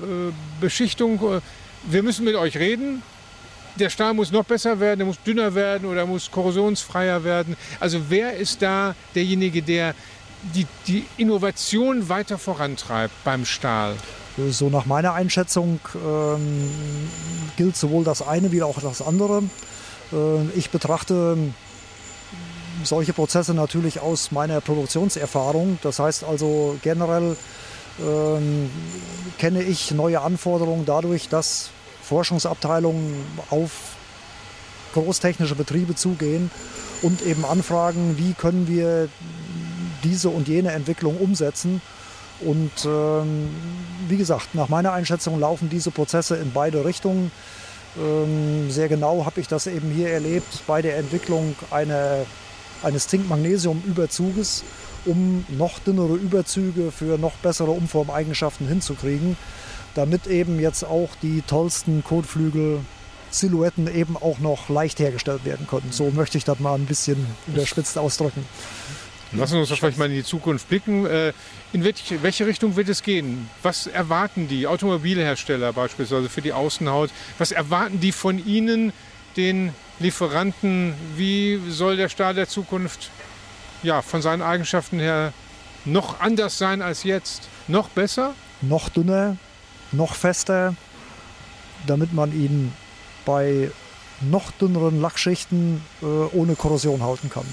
[0.61, 1.41] Beschichtung, äh,
[1.85, 3.03] wir müssen mit euch reden.
[3.77, 7.57] Der Stahl muss noch besser werden, er muss dünner werden oder muss korrosionsfreier werden.
[7.81, 9.95] Also wer ist da derjenige, der
[10.55, 13.97] die, die Innovation weiter vorantreibt beim Stahl?
[14.51, 16.71] So nach meiner Einschätzung ähm,
[17.57, 19.43] gilt sowohl das eine wie auch das andere.
[20.13, 21.37] Äh, ich betrachte
[22.85, 25.79] solche Prozesse natürlich aus meiner Produktionserfahrung.
[25.83, 27.37] Das heißt also generell
[28.01, 28.71] ähm,
[29.39, 31.71] kenne ich neue Anforderungen dadurch, dass
[32.03, 33.71] Forschungsabteilungen auf
[34.95, 36.51] großtechnische Betriebe zugehen
[37.03, 39.09] und eben anfragen, wie können wir
[40.03, 41.81] diese und jene Entwicklung umsetzen.
[42.41, 43.49] Und ähm,
[44.09, 47.33] wie gesagt, nach meiner Einschätzung laufen diese Prozesse in beide Richtungen.
[47.99, 52.27] Ähm, sehr genau habe ich das eben hier erlebt bei der Entwicklung eine,
[52.83, 54.63] eines Zink-Magnesium-Überzuges,
[55.05, 59.37] um noch dünnere Überzüge für noch bessere Umformeigenschaften hinzukriegen,
[59.95, 62.81] damit eben jetzt auch die tollsten Kotflügel
[63.31, 65.93] Silhouetten eben auch noch leicht hergestellt werden konnten.
[65.93, 68.45] So möchte ich das mal ein bisschen überspitzt ausdrücken.
[69.33, 71.05] Lassen wir uns doch vielleicht mal in die Zukunft blicken.
[71.05, 71.33] Äh,
[71.73, 73.51] in welche Richtung wird es gehen?
[73.63, 77.11] Was erwarten die Automobilhersteller beispielsweise für die Außenhaut?
[77.37, 78.93] Was erwarten die von Ihnen,
[79.37, 80.95] den Lieferanten?
[81.17, 83.11] Wie soll der Stahl der Zukunft
[83.83, 85.35] ja, von seinen Eigenschaften her
[85.85, 87.49] noch anders sein als jetzt?
[87.67, 88.35] Noch besser?
[88.63, 89.37] Noch dünner,
[89.93, 90.75] noch fester,
[91.87, 92.73] damit man ihn
[93.27, 93.71] bei
[94.23, 97.45] noch dünneren Lackschichten äh, ohne Korrosion halten kann.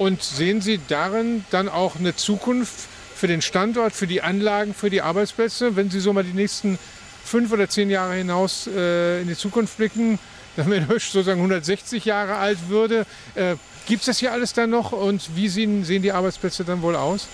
[0.00, 4.88] Und sehen Sie darin dann auch eine Zukunft für den Standort, für die Anlagen, für
[4.88, 6.78] die Arbeitsplätze, wenn Sie so mal die nächsten
[7.22, 10.18] fünf oder zehn Jahre hinaus äh, in die Zukunft blicken,
[10.56, 14.92] wenn Hösch sozusagen 160 Jahre alt würde, äh, gibt es das hier alles dann noch
[14.92, 17.28] und wie sehen, sehen die Arbeitsplätze dann wohl aus?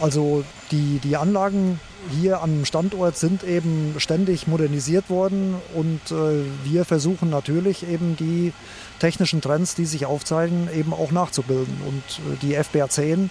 [0.00, 1.78] Also die, die Anlagen
[2.10, 8.52] hier am Standort sind eben ständig modernisiert worden und äh, wir versuchen natürlich eben die
[8.98, 11.80] technischen Trends, die sich aufzeigen, eben auch nachzubilden.
[11.86, 13.30] Und äh, die FBR 10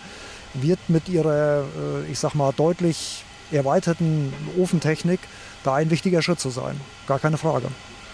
[0.54, 5.20] wird mit ihrer, äh, ich sag mal, deutlich erweiterten Ofentechnik
[5.64, 6.80] da ein wichtiger Schritt zu sein.
[7.08, 7.68] Gar keine Frage.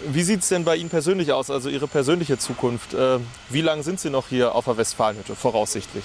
[0.06, 2.94] Wie sieht es denn bei Ihnen persönlich aus, also Ihre persönliche Zukunft?
[2.94, 6.04] Äh, wie lange sind Sie noch hier auf der Westfalenhütte, voraussichtlich?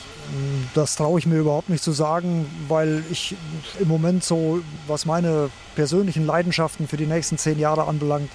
[0.73, 3.35] Das traue ich mir überhaupt nicht zu sagen, weil ich
[3.79, 8.31] im Moment so, was meine persönlichen Leidenschaften für die nächsten zehn Jahre anbelangt,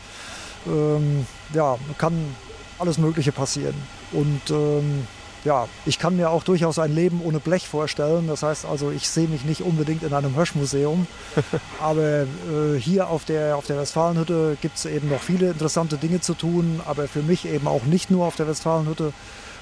[0.67, 2.35] ähm, ja, kann
[2.79, 3.75] alles Mögliche passieren.
[4.13, 5.07] Und ähm,
[5.45, 8.27] ja, ich kann mir auch durchaus ein Leben ohne Blech vorstellen.
[8.29, 11.07] Das heißt also, ich sehe mich nicht unbedingt in einem Höschmuseum.
[11.81, 16.21] aber äh, hier auf der, auf der Westfalenhütte gibt es eben noch viele interessante Dinge
[16.21, 16.81] zu tun.
[16.87, 19.13] Aber für mich eben auch nicht nur auf der Westfalenhütte,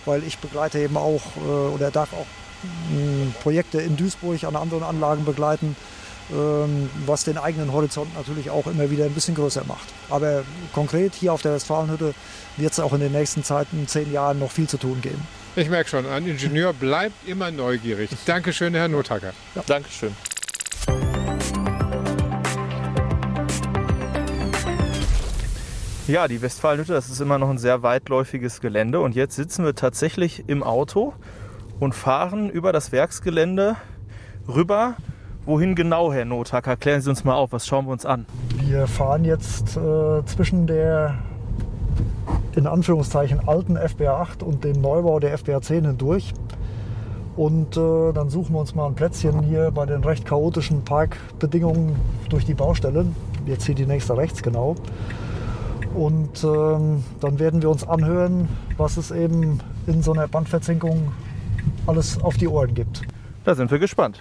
[0.04, 2.26] weil ich begleite eben auch äh, oder darf auch
[2.90, 5.74] mh, hm, Projekte in Duisburg an anderen Anlagen begleiten.
[6.30, 9.88] Ähm, was den eigenen Horizont natürlich auch immer wieder ein bisschen größer macht.
[10.08, 12.14] Aber konkret hier auf der Westfalenhütte
[12.56, 15.20] wird es auch in den nächsten Zeiten, zehn Jahren, noch viel zu tun geben.
[15.54, 18.08] Ich merke schon, ein Ingenieur bleibt immer neugierig.
[18.24, 19.34] Dankeschön, Herr Nothacker.
[19.54, 19.62] Ja.
[19.66, 20.16] Dankeschön.
[26.08, 29.00] Ja, die Westfalenhütte, das ist immer noch ein sehr weitläufiges Gelände.
[29.00, 31.12] Und jetzt sitzen wir tatsächlich im Auto
[31.80, 33.76] und fahren über das Werksgelände
[34.48, 34.94] rüber.
[35.44, 36.76] Wohin genau, Herr Nothacker?
[36.76, 38.24] Klären Sie uns mal auf, was schauen wir uns an?
[38.58, 41.18] Wir fahren jetzt äh, zwischen der
[42.54, 46.32] in Anführungszeichen alten FBR 8 und dem Neubau der FBR 10 hindurch.
[47.36, 51.96] Und äh, dann suchen wir uns mal ein Plätzchen hier bei den recht chaotischen Parkbedingungen
[52.28, 53.06] durch die Baustelle.
[53.46, 54.76] Jetzt hier die nächste rechts genau.
[55.94, 61.12] Und ähm, dann werden wir uns anhören, was es eben in so einer Bandverzinkung
[61.86, 63.02] alles auf die Ohren gibt.
[63.44, 64.20] Da sind wir gespannt.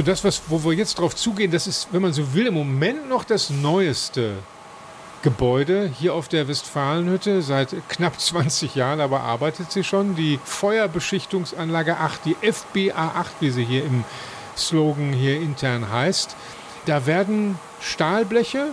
[0.00, 2.54] So, das, was, wo wir jetzt drauf zugehen, das ist, wenn man so will, im
[2.54, 4.32] Moment noch das neueste
[5.20, 7.42] Gebäude hier auf der Westfalenhütte.
[7.42, 10.16] Seit knapp 20 Jahren aber arbeitet sie schon.
[10.16, 14.04] Die Feuerbeschichtungsanlage 8, die FBA 8, wie sie hier im
[14.56, 16.34] Slogan hier intern heißt.
[16.86, 18.68] Da werden Stahlbleche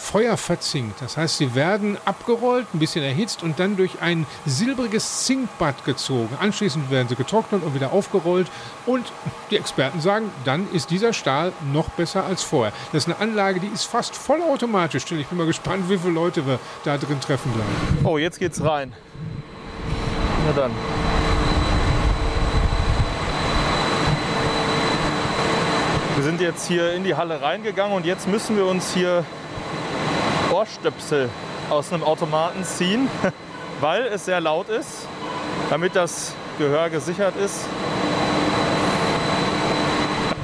[0.00, 1.00] Feuer verzinkt.
[1.02, 6.36] Das heißt, sie werden abgerollt, ein bisschen erhitzt und dann durch ein silbriges Zinkbad gezogen.
[6.40, 8.48] Anschließend werden sie getrocknet und wieder aufgerollt.
[8.86, 9.12] Und
[9.50, 12.72] die Experten sagen, dann ist dieser Stahl noch besser als vorher.
[12.92, 15.04] Das ist eine Anlage, die ist fast vollautomatisch.
[15.12, 18.04] Ich bin mal gespannt, wie viele Leute wir da drin treffen werden.
[18.04, 18.92] Oh, jetzt geht's rein.
[20.46, 20.70] Na dann.
[26.16, 29.24] Wir sind jetzt hier in die Halle reingegangen und jetzt müssen wir uns hier
[30.52, 31.28] Ohrstöpsel
[31.68, 33.08] aus einem Automaten ziehen,
[33.80, 35.06] weil es sehr laut ist,
[35.68, 37.66] damit das Gehör gesichert ist.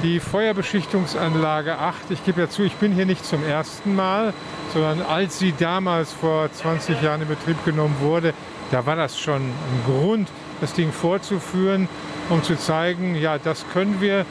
[0.03, 4.33] Die Feuerbeschichtungsanlage 8, ich gebe ja zu, ich bin hier nicht zum ersten Mal,
[4.71, 8.33] sondern als sie damals vor 20 Jahren in Betrieb genommen wurde,
[8.71, 10.29] da war das schon ein Grund,
[10.61, 11.89] das Ding vorzuführen,
[12.29, 14.25] um zu zeigen, ja, das können wir.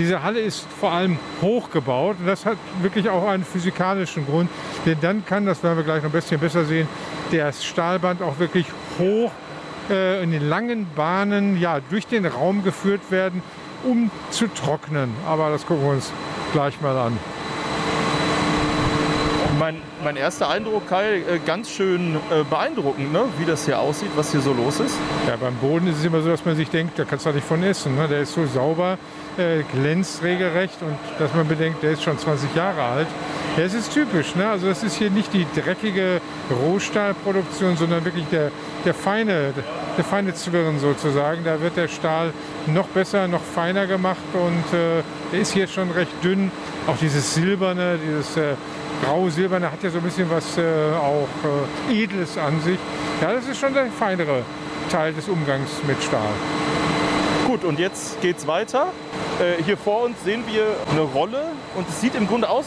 [0.00, 4.48] Diese Halle ist vor allem hochgebaut und das hat wirklich auch einen physikalischen Grund,
[4.86, 6.88] denn dann kann, das werden wir gleich noch ein bisschen besser sehen,
[7.30, 8.64] das Stahlband auch wirklich
[8.98, 9.30] hoch
[9.90, 13.42] äh, in den langen Bahnen ja, durch den Raum geführt werden,
[13.84, 15.10] um zu trocknen.
[15.28, 16.10] Aber das gucken wir uns
[16.54, 17.18] gleich mal an.
[19.58, 23.24] Mein, mein erster Eindruck, Kai, äh, ganz schön äh, beeindruckend, ne?
[23.36, 24.96] wie das hier aussieht, was hier so los ist.
[25.28, 27.46] Ja, beim Boden ist es immer so, dass man sich denkt, da kannst du nicht
[27.46, 27.96] von essen.
[27.96, 28.08] Ne?
[28.08, 28.96] Der ist so sauber,
[29.40, 33.08] äh, glänzt regelrecht und dass man bedenkt, der ist schon 20 Jahre alt.
[33.56, 34.36] Es ist typisch.
[34.36, 34.48] Ne?
[34.48, 38.52] Also das ist hier nicht die dreckige Rohstahlproduktion, sondern wirklich der,
[38.84, 39.52] der feine,
[39.96, 41.42] der feine Zwirn sozusagen.
[41.44, 42.32] Da wird der Stahl
[42.66, 46.52] noch besser, noch feiner gemacht und äh, ist hier schon recht dünn.
[46.86, 48.54] Auch dieses Silberne, dieses äh,
[49.04, 50.62] grau-silberne hat ja so ein bisschen was äh,
[50.94, 51.28] auch
[51.88, 52.78] äh, Edles an sich.
[53.20, 54.42] Ja, das ist schon der feinere
[54.90, 56.32] Teil des Umgangs mit Stahl.
[57.50, 58.92] Gut, und jetzt geht's weiter.
[59.40, 62.66] Äh, hier vor uns sehen wir eine Rolle und es sieht im Grunde aus,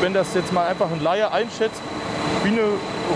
[0.00, 1.82] wenn das jetzt mal einfach ein Laie einschätzt,
[2.42, 2.62] wie eine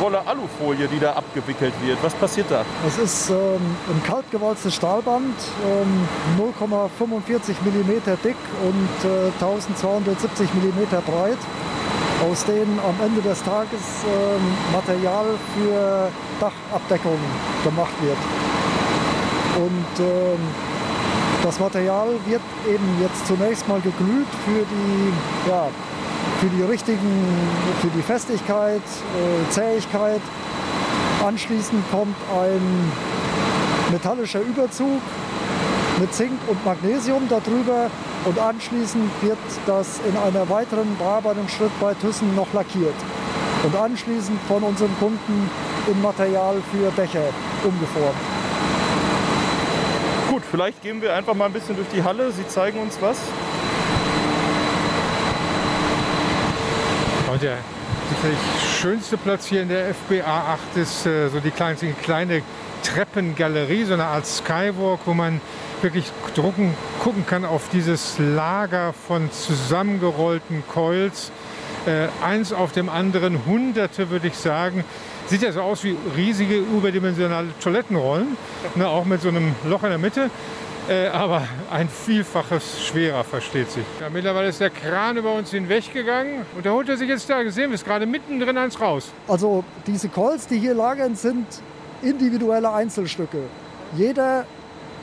[0.03, 1.97] Rolle Alufolie, die da abgewickelt wird.
[2.03, 2.63] Was passiert da?
[2.87, 3.37] Es ist ähm,
[3.89, 5.35] ein kaltgewalztes Stahlband,
[5.65, 6.07] ähm,
[6.61, 11.39] 0,45 mm dick und äh, 1270 mm breit,
[12.31, 17.19] aus denen am Ende des Tages ähm, Material für Dachabdeckung
[17.65, 18.19] gemacht wird.
[19.57, 20.39] Und ähm,
[21.43, 25.69] das Material wird eben jetzt zunächst mal geglüht für die ja,
[26.41, 27.25] für die richtigen,
[27.81, 30.21] für die Festigkeit, äh, Zähigkeit.
[31.25, 32.93] Anschließend kommt ein
[33.91, 35.01] metallischer Überzug
[35.99, 37.91] mit Zink und Magnesium darüber
[38.25, 42.95] und anschließend wird das in einer weiteren Bearbeitungsschritt bei Thyssen noch lackiert
[43.63, 45.51] und anschließend von unseren Kunden
[45.87, 47.29] in Material für Dächer
[47.65, 48.36] umgeformt.
[50.51, 52.31] Vielleicht gehen wir einfach mal ein bisschen durch die Halle.
[52.31, 53.19] Sie zeigen uns was.
[57.33, 57.59] Und der
[58.09, 58.39] sicherlich
[58.81, 62.43] schönste Platz hier in der FBA 8 ist äh, so die kleine, kleine
[62.83, 65.41] Treppengalerie, so eine Art Skywalk, wo man
[65.83, 71.33] wirklich drucken, gucken kann auf dieses Lager von zusammengerollten Coils.
[71.87, 74.85] Äh, eins auf dem anderen, hunderte würde ich sagen.
[75.29, 78.37] Sieht ja so aus wie riesige überdimensionale Toilettenrollen,
[78.77, 80.31] ne, auch mit so einem Loch in der Mitte.
[80.89, 83.83] Äh, aber ein Vielfaches schwerer, versteht sich.
[84.01, 87.43] Ja, mittlerweile ist der Kran über uns hinweggegangen und da holt er sich jetzt da,
[87.43, 89.11] gesehen, wir ist gerade mittendrin eins raus.
[89.27, 91.47] Also diese Calls, die hier lagern, sind
[92.03, 93.39] individuelle Einzelstücke.
[93.97, 94.47] Jeder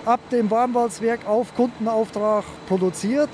[0.05, 3.29] ab dem Warmwalzwerk auf Kundenauftrag produziert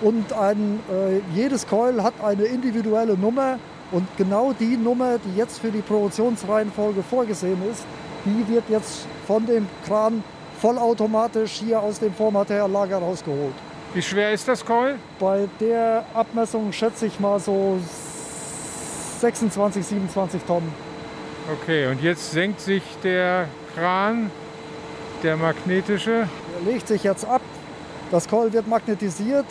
[0.00, 3.58] und ein, äh, jedes Coil hat eine individuelle Nummer
[3.92, 7.84] und genau die Nummer, die jetzt für die Produktionsreihenfolge vorgesehen ist,
[8.24, 10.22] die wird jetzt von dem Kran
[10.60, 13.54] vollautomatisch hier aus dem Vormateriallager rausgeholt.
[13.94, 14.96] Wie schwer ist das Coil?
[15.18, 17.78] Bei der Abmessung schätze ich mal so
[19.20, 20.72] 26, 27 Tonnen.
[21.50, 24.30] Okay, und jetzt senkt sich der Kran,
[25.22, 26.28] der magnetische.
[26.54, 27.40] Der legt sich jetzt ab.
[28.10, 29.46] Das Coil wird magnetisiert,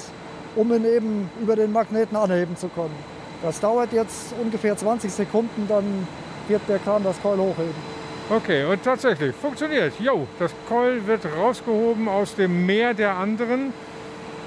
[0.55, 3.16] um ihn eben über den Magneten anheben zu können.
[3.43, 6.07] Das dauert jetzt ungefähr 20 Sekunden, dann
[6.47, 7.97] wird der Kran das Coil hochheben.
[8.29, 9.93] Okay, und tatsächlich, funktioniert.
[9.99, 13.71] Jo, das Coil wird rausgehoben aus dem Meer der anderen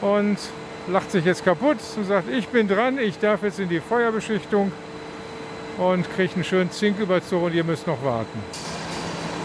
[0.03, 0.37] und
[0.89, 4.73] lacht sich jetzt kaputt und sagt, ich bin dran, ich darf jetzt in die Feuerbeschichtung
[5.79, 8.39] und kriege einen schönen Zinküberzug und ihr müsst noch warten.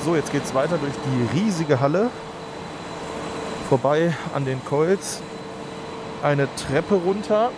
[0.03, 2.09] So, jetzt geht es weiter durch die riesige Halle,
[3.69, 5.21] vorbei an den Coils,
[6.21, 7.51] eine Treppe runter.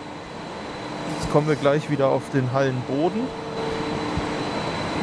[1.14, 3.22] Jetzt kommen wir gleich wieder auf den Hallenboden.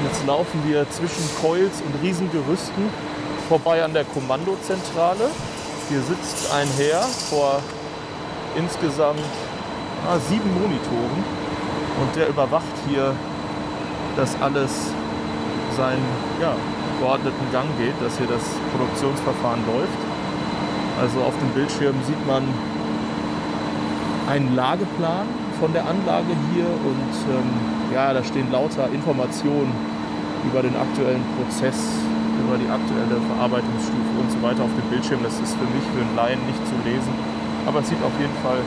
[0.03, 2.89] Jetzt laufen wir zwischen Coils und Riesengerüsten
[3.49, 5.29] vorbei an der Kommandozentrale.
[5.89, 7.59] Hier sitzt ein Herr vor
[8.55, 9.19] insgesamt
[10.07, 11.23] ah, sieben Monitoren
[12.01, 13.13] und der überwacht hier,
[14.15, 14.71] dass alles
[15.75, 16.05] seinen
[16.41, 16.53] ja,
[16.99, 19.99] geordneten Gang geht, dass hier das Produktionsverfahren läuft.
[21.01, 22.43] Also auf dem Bildschirm sieht man
[24.29, 25.27] einen Lageplan
[25.59, 27.49] von der Anlage hier und ähm,
[27.93, 29.71] ja, da stehen lauter Informationen
[30.45, 31.75] über den aktuellen Prozess,
[32.45, 35.19] über die aktuelle Verarbeitungsstufe und so weiter auf dem Bildschirm.
[35.23, 37.13] Das ist für mich, für einen Laien nicht zu lesen.
[37.65, 38.59] Aber es sieht auf jeden Fall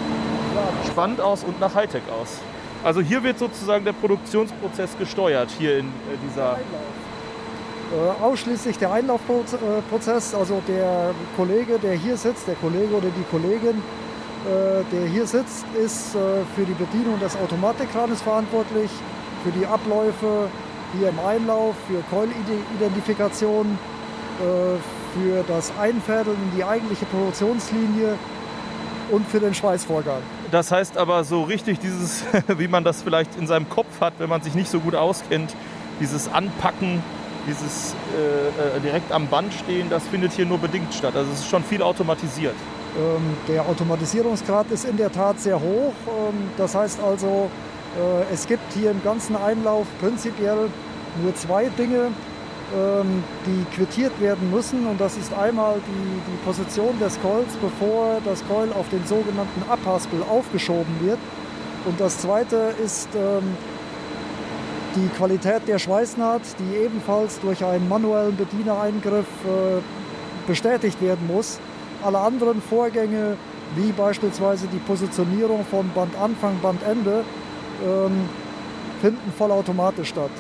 [0.87, 2.39] spannend aus und nach Hightech aus.
[2.83, 6.59] Also hier wird sozusagen der Produktionsprozess gesteuert, hier in äh, dieser...
[7.91, 13.79] Äh, ausschließlich der Einlaufprozess, also der Kollege, der hier sitzt, der Kollege oder die Kollegin,
[13.79, 14.08] äh,
[14.93, 16.19] der hier sitzt, ist äh,
[16.55, 18.91] für die Bedienung des Automatikkranes verantwortlich,
[19.45, 20.49] für die Abläufe
[20.97, 24.79] hier im Einlauf, für Coil-Identifikation, äh,
[25.15, 28.17] für das Einfädeln in die eigentliche Produktionslinie
[29.11, 30.23] und für den Schweißvorgang.
[30.51, 34.29] Das heißt aber so richtig dieses, wie man das vielleicht in seinem Kopf hat, wenn
[34.29, 35.55] man sich nicht so gut auskennt,
[36.01, 37.03] dieses Anpacken,
[37.47, 41.17] dieses äh, äh direkt am Band stehen, das findet hier nur bedingt statt.
[41.17, 42.55] Also es ist schon viel automatisiert.
[42.97, 45.93] Ähm, der Automatisierungsgrad ist in der Tat sehr hoch.
[46.07, 47.51] Ähm, das heißt also,
[47.97, 50.71] äh, es gibt hier im ganzen Einlauf prinzipiell
[51.23, 52.11] nur zwei Dinge,
[52.75, 54.87] ähm, die quittiert werden müssen.
[54.87, 59.63] Und das ist einmal die, die Position des Coils, bevor das Coil auf den sogenannten
[59.69, 61.19] Abhaspel aufgeschoben wird.
[61.85, 63.09] Und das zweite ist
[64.97, 69.81] die Qualität der Schweißnaht, die ebenfalls durch einen manuellen Bedienereingriff äh,
[70.47, 71.61] bestätigt werden muss.
[72.03, 73.37] Alle anderen Vorgänge,
[73.75, 77.25] wie beispielsweise die Positionierung von Bandanfang, Bandende,
[77.85, 78.29] ähm,
[79.01, 80.31] finden vollautomatisch statt.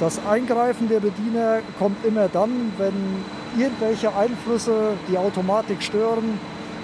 [0.00, 3.24] Das Eingreifen der Bediener kommt immer dann, wenn
[3.58, 6.38] irgendwelche Einflüsse die Automatik stören,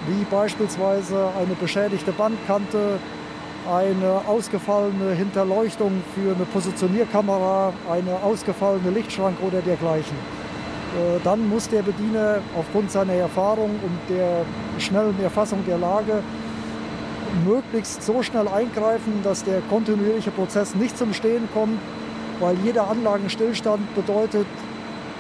[0.07, 2.99] wie beispielsweise eine beschädigte Bandkante,
[3.71, 10.17] eine ausgefallene Hinterleuchtung für eine Positionierkamera, eine ausgefallene Lichtschrank oder dergleichen.
[10.91, 14.45] Äh, dann muss der Bediener aufgrund seiner Erfahrung und der
[14.79, 16.23] schnellen Erfassung der Lage
[17.45, 21.79] möglichst so schnell eingreifen, dass der kontinuierliche Prozess nicht zum Stehen kommt,
[22.41, 24.47] weil jeder Anlagenstillstand bedeutet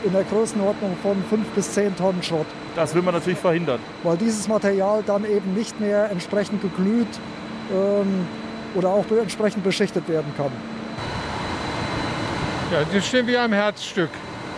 [0.02, 2.46] in der Größenordnung von 5 bis 10 Tonnen Schrott.
[2.74, 3.78] Das will man natürlich verhindern.
[4.02, 7.06] Weil dieses Material dann eben nicht mehr entsprechend geglüht
[7.72, 8.26] ähm,
[8.74, 10.50] oder auch entsprechend beschichtet werden kann.
[12.72, 14.10] Ja, das stehen wie am Herzstück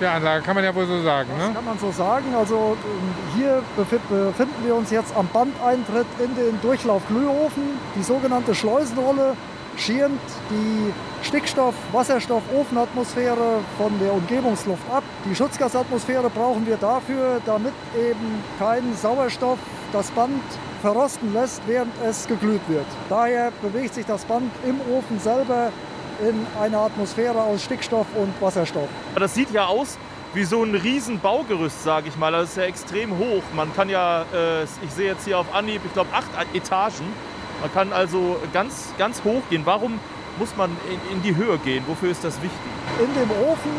[0.02, 1.30] der Anlage, kann man ja wohl so sagen.
[1.38, 1.54] Das ne?
[1.54, 2.34] kann man so sagen.
[2.36, 7.62] Also ähm, hier befinden wir uns jetzt am Bandeintritt in den Durchlaufglühofen,
[7.96, 9.36] die sogenannte Schleusenrolle
[9.76, 10.92] schirmt die
[11.26, 15.02] Stickstoff-, Wasserstoff-, Ofenatmosphäre von der Umgebungsluft ab.
[15.24, 19.58] Die Schutzgasatmosphäre brauchen wir dafür, damit eben kein Sauerstoff
[19.92, 20.42] das Band
[20.82, 22.86] verrosten lässt, während es geglüht wird.
[23.08, 25.70] Daher bewegt sich das Band im Ofen selber
[26.20, 28.88] in einer Atmosphäre aus Stickstoff und Wasserstoff.
[29.14, 29.98] Das sieht ja aus
[30.34, 32.32] wie so ein riesen Baugerüst, sage ich mal.
[32.32, 33.42] Das ist ja extrem hoch.
[33.54, 37.12] Man kann ja, äh, ich sehe jetzt hier auf Anhieb, ich glaube, acht Etagen.
[37.60, 39.62] Man kann also ganz, ganz hoch gehen.
[39.64, 40.00] Warum
[40.38, 41.84] muss man in, in die Höhe gehen?
[41.86, 42.58] Wofür ist das wichtig?
[42.98, 43.70] In dem Ofen,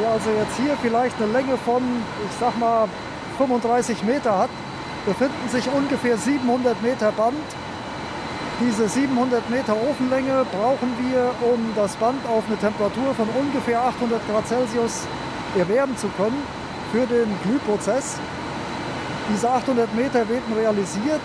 [0.00, 1.82] der also jetzt hier vielleicht eine Länge von,
[2.28, 2.88] ich sag mal,
[3.38, 4.50] 35 Meter hat,
[5.06, 7.36] befinden sich ungefähr 700 Meter Band.
[8.60, 14.20] Diese 700 Meter Ofenlänge brauchen wir, um das Band auf eine Temperatur von ungefähr 800
[14.28, 15.06] Grad Celsius
[15.56, 16.42] erwärmen zu können
[16.92, 18.18] für den Glühprozess.
[19.32, 21.22] Diese 800 Meter werden realisiert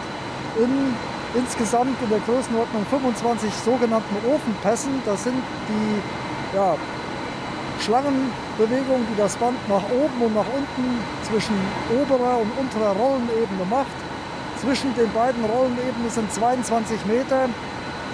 [0.55, 0.95] in
[1.35, 5.01] insgesamt in der Größenordnung 25 sogenannten Ofenpässen.
[5.05, 6.77] Das sind die ja,
[7.81, 11.55] Schlangenbewegungen, die das Band nach oben und nach unten zwischen
[11.99, 14.04] oberer und unterer Rollenebene macht.
[14.65, 17.47] Zwischen den beiden Rollenebenen sind 22 Meter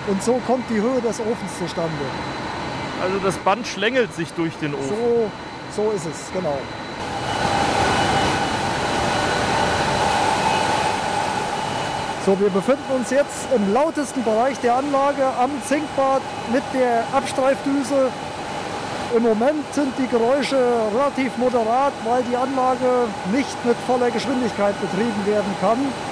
[0.08, 2.04] und so kommt die Höhe des Ofens zustande.
[3.02, 4.90] Also das Band schlängelt sich durch den Ofen.
[4.90, 5.32] So,
[5.84, 6.58] so ist es, genau.
[12.26, 18.10] So, wir befinden uns jetzt im lautesten Bereich der Anlage am Zinkbad mit der Abstreifdüse.
[19.16, 20.58] Im Moment sind die Geräusche
[20.94, 26.11] relativ moderat, weil die Anlage nicht mit voller Geschwindigkeit betrieben werden kann.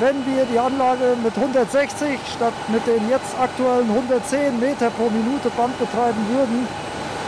[0.00, 5.50] Wenn wir die Anlage mit 160 statt mit den jetzt aktuellen 110 Meter pro Minute
[5.50, 6.66] Band betreiben würden,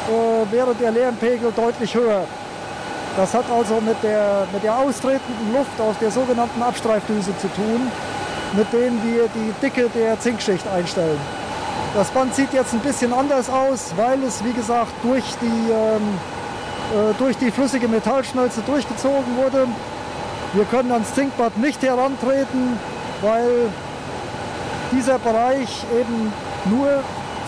[0.09, 2.25] äh, wäre der Lärmpegel deutlich höher.
[3.15, 7.93] Das hat also mit der, mit der austretenden Luft aus der sogenannten Abstreifdüse zu tun,
[8.57, 11.21] mit denen wir die Dicke der Zinkschicht einstellen.
[11.95, 16.19] Das Band sieht jetzt ein bisschen anders aus, weil es, wie gesagt, durch die, ähm,
[16.91, 19.69] äh, durch die flüssige Metallschmelze durchgezogen wurde.
[20.55, 22.79] Wir können ans Zinkbad nicht herantreten,
[23.23, 23.71] weil
[24.93, 26.31] dieser Bereich eben
[26.67, 26.89] nur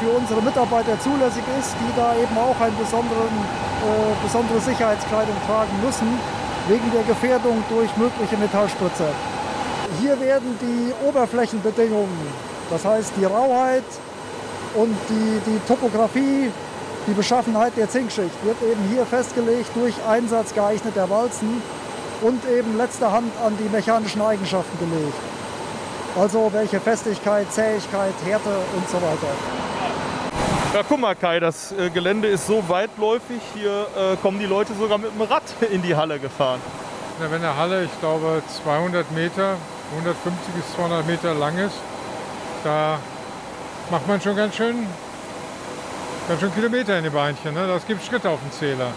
[0.01, 5.73] für unsere Mitarbeiter zulässig ist, die da eben auch eine besondere, äh, besondere Sicherheitskleidung tragen
[5.85, 6.19] müssen,
[6.69, 9.13] wegen der Gefährdung durch mögliche Metallspritzer.
[10.01, 12.27] Hier werden die Oberflächenbedingungen,
[12.71, 13.85] das heißt die Rauheit
[14.77, 16.51] und die, die Topografie,
[17.07, 21.61] die Beschaffenheit der Zinkschicht wird eben hier festgelegt durch Einsatz geeigneter Walzen
[22.21, 25.15] und eben letzter Hand an die mechanischen Eigenschaften gelegt.
[26.17, 29.29] Also welche Festigkeit, Zähigkeit, Härte und so weiter.
[30.73, 34.75] Ja, guck mal Kai, das äh, Gelände ist so weitläufig, hier äh, kommen die Leute
[34.75, 36.61] sogar mit dem Rad in die Halle gefahren.
[37.21, 39.57] Ja, wenn eine Halle, ich glaube, 200 Meter,
[39.93, 41.77] 150 bis 200 Meter lang ist,
[42.65, 42.99] da
[43.91, 44.87] macht man schon ganz schön,
[46.27, 47.55] ganz schön Kilometer in die Beinchen.
[47.55, 47.69] Ne?
[47.69, 48.89] Das gibt Schritte auf dem Zähler.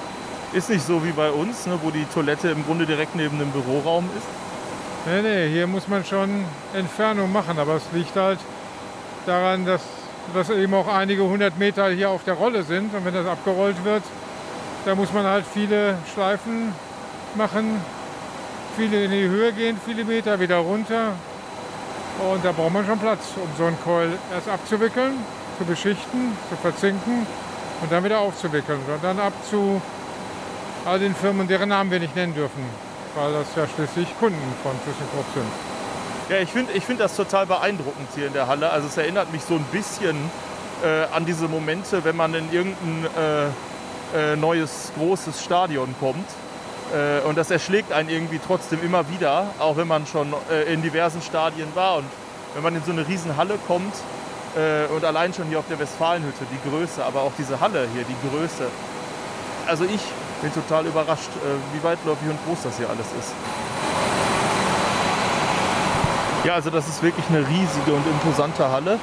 [0.54, 3.52] Ist nicht so wie bei uns, ne, wo die Toilette im Grunde direkt neben dem
[3.52, 4.26] Büroraum ist.
[5.06, 8.39] Nee, nee, hier muss man schon Entfernung machen, aber es liegt halt
[9.26, 9.82] daran, dass,
[10.34, 13.84] dass eben auch einige hundert Meter hier auf der Rolle sind und wenn das abgerollt
[13.84, 14.04] wird,
[14.86, 16.74] da muss man halt viele Schleifen
[17.36, 17.80] machen,
[18.76, 21.14] viele in die Höhe gehen, viele Meter wieder runter
[22.32, 25.14] und da braucht man schon Platz, um so einen Coil erst abzuwickeln,
[25.58, 27.28] zu beschichten, zu verzinken
[27.82, 29.82] und dann wieder aufzuwickeln und dann ab zu
[30.88, 32.64] all den Firmen, deren Namen wir nicht nennen dürfen,
[33.16, 35.52] weil das ja schließlich Kunden von ThyssenKrupp sind.
[36.30, 38.70] Ja, ich finde ich find das total beeindruckend hier in der Halle.
[38.70, 40.16] Also es erinnert mich so ein bisschen
[40.84, 46.28] äh, an diese Momente, wenn man in irgendein äh, äh, neues großes Stadion kommt.
[46.94, 50.82] Äh, und das erschlägt einen irgendwie trotzdem immer wieder, auch wenn man schon äh, in
[50.82, 51.98] diversen Stadien war.
[51.98, 52.06] Und
[52.56, 53.94] wenn man in so eine riesen Halle kommt
[54.56, 58.04] äh, und allein schon hier auf der Westfalenhütte, die Größe, aber auch diese Halle hier,
[58.04, 58.68] die Größe.
[59.66, 60.02] Also ich
[60.42, 61.30] bin total überrascht,
[61.74, 63.34] wie weitläufig und groß das hier alles ist.
[66.44, 69.00] Ja, also das ist wirklich eine riesige und imposante Halle.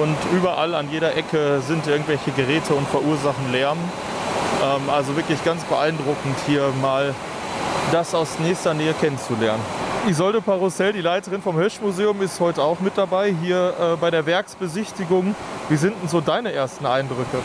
[0.00, 3.78] Und überall an jeder Ecke sind irgendwelche Geräte und verursachen Lärm.
[4.62, 7.14] Ähm, also wirklich ganz beeindruckend hier mal
[7.92, 9.62] das aus nächster Nähe kennenzulernen.
[10.06, 14.24] Isolde Parussell, die Leiterin vom Höschmuseum, ist heute auch mit dabei hier äh, bei der
[14.26, 15.34] Werksbesichtigung.
[15.68, 17.38] Wie sind denn so deine ersten Eindrücke?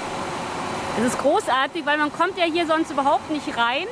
[0.97, 3.87] Es ist großartig, weil man kommt ja hier sonst überhaupt nicht rein.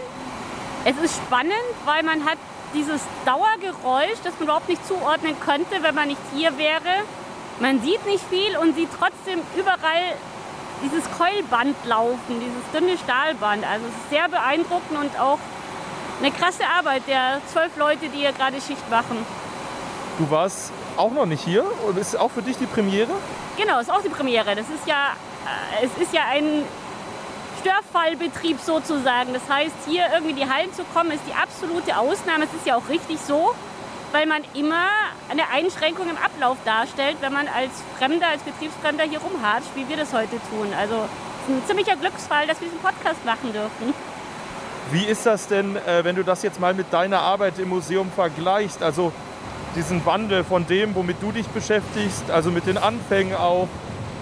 [0.86, 1.54] Es ist spannend,
[1.86, 2.38] weil man hat
[2.74, 7.04] dieses Dauergeräusch, das man überhaupt nicht zuordnen könnte, wenn man nicht hier wäre.
[7.60, 10.16] Man sieht nicht viel und sieht trotzdem überall
[10.84, 13.66] dieses Keulband laufen, dieses dünne Stahlband.
[13.66, 15.40] Also es ist sehr beeindruckend und auch
[16.22, 19.26] eine krasse Arbeit der zwölf Leute, die hier gerade Schicht machen.
[20.18, 23.12] Du warst auch noch nicht hier und ist auch für dich die Premiere?
[23.58, 24.56] Genau, ist auch die Premiere.
[24.56, 25.14] Das ist ja,
[25.82, 26.64] äh, es ist ja ein
[27.60, 29.34] Störfallbetrieb sozusagen.
[29.34, 32.46] Das heißt, hier irgendwie in die Hallen zu kommen, ist die absolute Ausnahme.
[32.46, 33.54] Es ist ja auch richtig so,
[34.12, 34.88] weil man immer
[35.30, 39.98] eine Einschränkung im Ablauf darstellt, wenn man als Fremder, als Betriebsfremder hier rumhatscht, wie wir
[39.98, 40.74] das heute tun.
[40.78, 43.94] Also es ist ein ziemlicher Glücksfall, dass wir diesen Podcast machen dürfen.
[44.92, 48.12] Wie ist das denn, äh, wenn du das jetzt mal mit deiner Arbeit im Museum
[48.12, 48.82] vergleichst?
[48.82, 49.12] Also
[49.76, 53.68] diesen Wandel von dem, womit du dich beschäftigst, also mit den Anfängen auch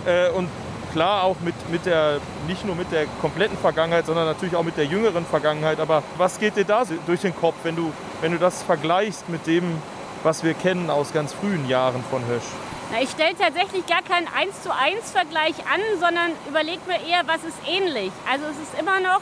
[0.05, 0.49] äh, und
[0.91, 4.77] klar auch mit, mit der, nicht nur mit der kompletten Vergangenheit, sondern natürlich auch mit
[4.77, 5.79] der jüngeren Vergangenheit.
[5.79, 9.47] Aber was geht dir da durch den Kopf, wenn du, wenn du das vergleichst mit
[9.47, 9.81] dem,
[10.23, 12.43] was wir kennen aus ganz frühen Jahren von Hösch?
[12.91, 17.27] Na, ich stelle tatsächlich gar keinen 1 zu 1 Vergleich an, sondern überlege mir eher,
[17.27, 18.11] was ist ähnlich.
[18.29, 19.21] Also es ist immer noch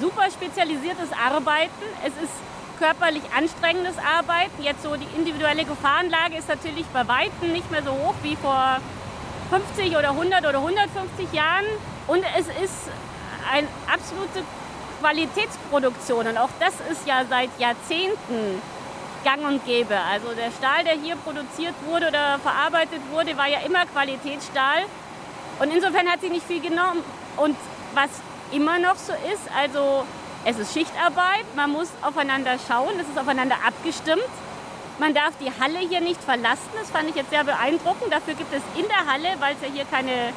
[0.00, 1.84] super spezialisiertes Arbeiten.
[2.04, 2.32] Es ist
[2.78, 4.62] körperlich anstrengendes Arbeiten.
[4.62, 8.78] Jetzt so die individuelle Gefahrenlage ist natürlich bei Weitem nicht mehr so hoch wie vor
[9.50, 11.66] 50 oder 100 oder 150 Jahren.
[12.06, 12.88] Und es ist
[13.52, 14.44] eine absolute
[15.00, 16.28] Qualitätsproduktion.
[16.28, 18.62] Und auch das ist ja seit Jahrzehnten
[19.24, 19.96] gang und gäbe.
[20.10, 24.84] Also der Stahl, der hier produziert wurde oder verarbeitet wurde, war ja immer Qualitätsstahl.
[25.58, 27.02] Und insofern hat sie nicht viel genommen.
[27.36, 27.56] Und
[27.94, 28.10] was
[28.52, 30.04] immer noch so ist, also
[30.44, 34.22] es ist Schichtarbeit, man muss aufeinander schauen, es ist aufeinander abgestimmt.
[35.00, 36.68] Man darf die Halle hier nicht verlassen.
[36.78, 38.12] Das fand ich jetzt sehr beeindruckend.
[38.12, 40.28] Dafür gibt es in der Halle, weil es ja hier keine,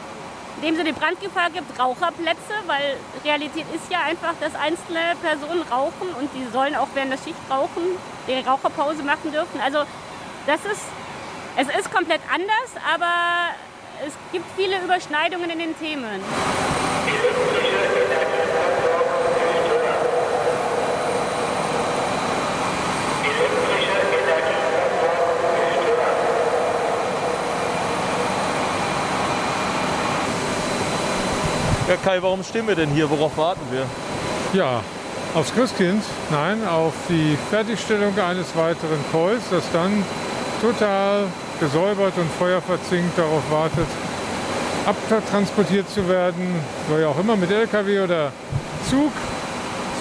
[0.55, 2.95] in dem Sinne Brandgefahr gibt, Raucherplätze, weil
[3.26, 7.43] Realität ist ja einfach, dass einzelne Personen rauchen und die sollen auch während der Schicht
[7.51, 7.84] rauchen,
[8.26, 9.59] die Raucherpause machen dürfen.
[9.59, 9.80] Also
[10.47, 10.86] das ist,
[11.57, 13.11] es ist komplett anders, aber
[14.07, 16.24] es gibt viele Überschneidungen in den Themen.
[31.97, 33.09] Kai, warum stehen wir denn hier?
[33.09, 33.85] Worauf warten wir?
[34.53, 34.81] Ja,
[35.35, 40.03] aufs Christkind, nein, auf die Fertigstellung eines weiteren Coils, das dann
[40.61, 41.25] total
[41.59, 43.87] gesäubert und feuerverzinkt darauf wartet,
[44.85, 46.55] abtransportiert zu werden,
[46.89, 48.31] wie auch immer mit LKW oder
[48.89, 49.11] Zug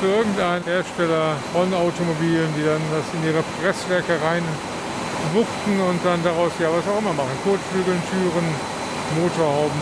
[0.01, 4.43] zu irgendeinem Hersteller von Automobilen, die dann das in ihre Presswerke rein
[5.35, 7.37] wuchten und dann daraus ja was auch immer machen.
[7.45, 8.47] Kotflügeln, Türen,
[9.21, 9.81] Motorhauben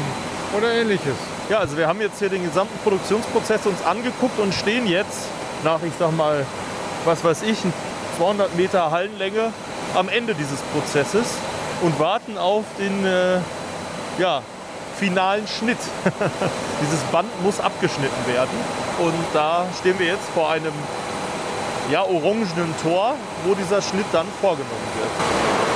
[0.56, 1.29] oder ähnliches.
[1.50, 5.26] Ja, also wir haben jetzt hier den gesamten Produktionsprozess uns angeguckt und stehen jetzt
[5.64, 6.46] nach, ich sag mal,
[7.04, 7.58] was weiß ich,
[8.18, 9.52] 200 Meter Hallenlänge
[9.96, 11.26] am Ende dieses Prozesses
[11.82, 13.38] und warten auf den äh,
[14.18, 14.42] ja,
[14.96, 15.78] finalen Schnitt.
[16.82, 18.56] Dieses Band muss abgeschnitten werden
[19.00, 20.72] und da stehen wir jetzt vor einem
[21.90, 25.69] ja, orangenen Tor, wo dieser Schnitt dann vorgenommen wird.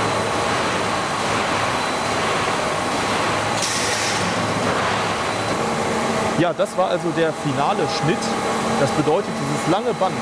[6.39, 8.18] Ja, das war also der finale Schnitt.
[8.80, 10.14] Das bedeutet, dieses lange Band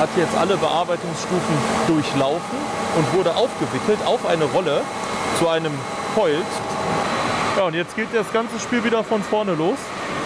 [0.00, 1.56] hat jetzt alle Bearbeitungsstufen
[1.86, 2.58] durchlaufen
[2.96, 4.80] und wurde aufgewickelt auf eine Rolle
[5.38, 5.72] zu einem
[6.14, 6.44] Colt.
[7.56, 9.78] Ja, und jetzt geht das ganze Spiel wieder von vorne los.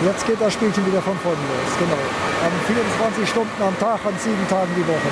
[0.04, 2.00] Jetzt geht das Spielchen wieder von vorne los, genau.
[2.44, 5.10] An 24 Stunden am Tag, an sieben Tagen die Woche.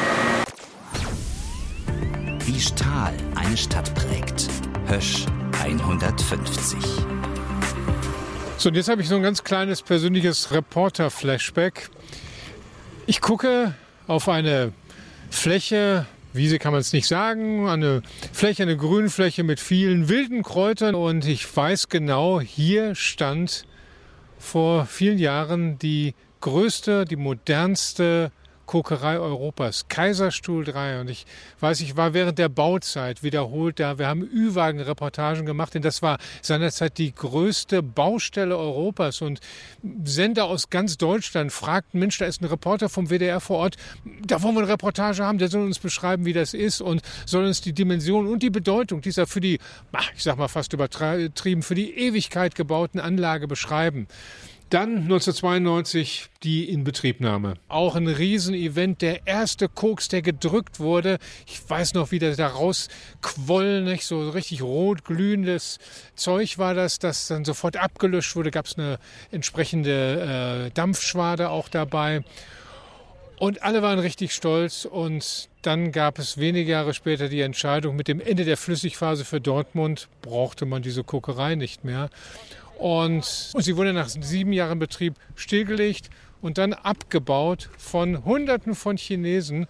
[2.47, 4.49] Wie Stahl eine Stadt prägt.
[4.87, 5.27] Hösch
[5.63, 6.79] 150.
[8.57, 11.91] So, und jetzt habe ich so ein ganz kleines persönliches Reporter-Flashback.
[13.07, 13.75] Ich gucke
[14.07, 14.73] auf eine
[15.29, 18.03] Fläche, Wiese kann man es nicht sagen, eine
[18.33, 23.67] Fläche, eine Grünfläche mit vielen wilden Kräutern und ich weiß genau, hier stand
[24.39, 28.31] vor vielen Jahren die größte, die modernste
[28.67, 31.01] Kokerei Europas, Kaiserstuhl 3.
[31.01, 31.27] Und ich
[31.61, 33.99] weiß, ich war während der Bauzeit wiederholt da.
[33.99, 39.23] Wir haben Ü-Wagen-Reportagen gemacht, denn das war seinerzeit die größte Baustelle Europas.
[39.23, 39.41] Und
[40.05, 43.77] Sender aus ganz Deutschland fragten, Mensch, da ist ein Reporter vom WDR vor Ort,
[44.23, 47.45] da wollen wir eine Reportage haben, der soll uns beschreiben, wie das ist und soll
[47.45, 49.59] uns die Dimension und die Bedeutung dieser für die,
[50.17, 54.07] ich sag mal fast übertrieben, für die Ewigkeit gebauten Anlage beschreiben.
[54.71, 57.55] Dann 1992 die Inbetriebnahme.
[57.69, 61.19] Auch ein Riesenevent, der erste Koks, der gedrückt wurde.
[61.47, 64.05] Ich weiß noch, wie der da rausquoll, nicht?
[64.05, 65.79] so richtig rot glühendes
[66.17, 68.51] Zeug war das, das dann sofort abgelöscht wurde.
[68.51, 68.99] Gab es eine
[69.31, 72.25] entsprechende äh, Dampfschwade auch dabei.
[73.39, 78.09] Und alle waren richtig stolz und dann gab es wenige Jahre später die Entscheidung, mit
[78.09, 82.11] dem Ende der Flüssigphase für Dortmund brauchte man diese Kokerei nicht mehr.
[82.79, 86.11] Und, und sie wurde nach sieben Jahren Betrieb stillgelegt
[86.41, 89.67] und dann abgebaut von Hunderten von Chinesen,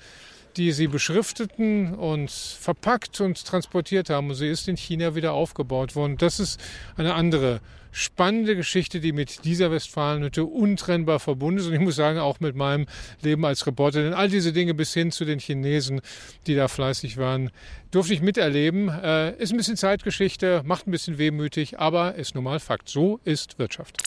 [0.57, 4.29] die sie beschrifteten und verpackt und transportiert haben.
[4.29, 6.17] Und sie ist in China wieder aufgebaut worden.
[6.17, 6.61] Das ist
[6.97, 7.61] eine andere
[7.95, 11.67] spannende Geschichte, die mit dieser Westfalenhütte untrennbar verbunden ist.
[11.67, 12.87] Und ich muss sagen, auch mit meinem
[13.23, 14.03] Leben als Reporter.
[14.03, 16.01] Denn all diese Dinge bis hin zu den Chinesen,
[16.47, 17.51] die da fleißig waren,
[17.93, 18.89] durfte ich miterleben.
[18.89, 22.89] Äh, ist ein bisschen Zeitgeschichte, macht ein bisschen wehmütig, aber ist nun mal Fakt.
[22.89, 24.03] So ist Wirtschaft.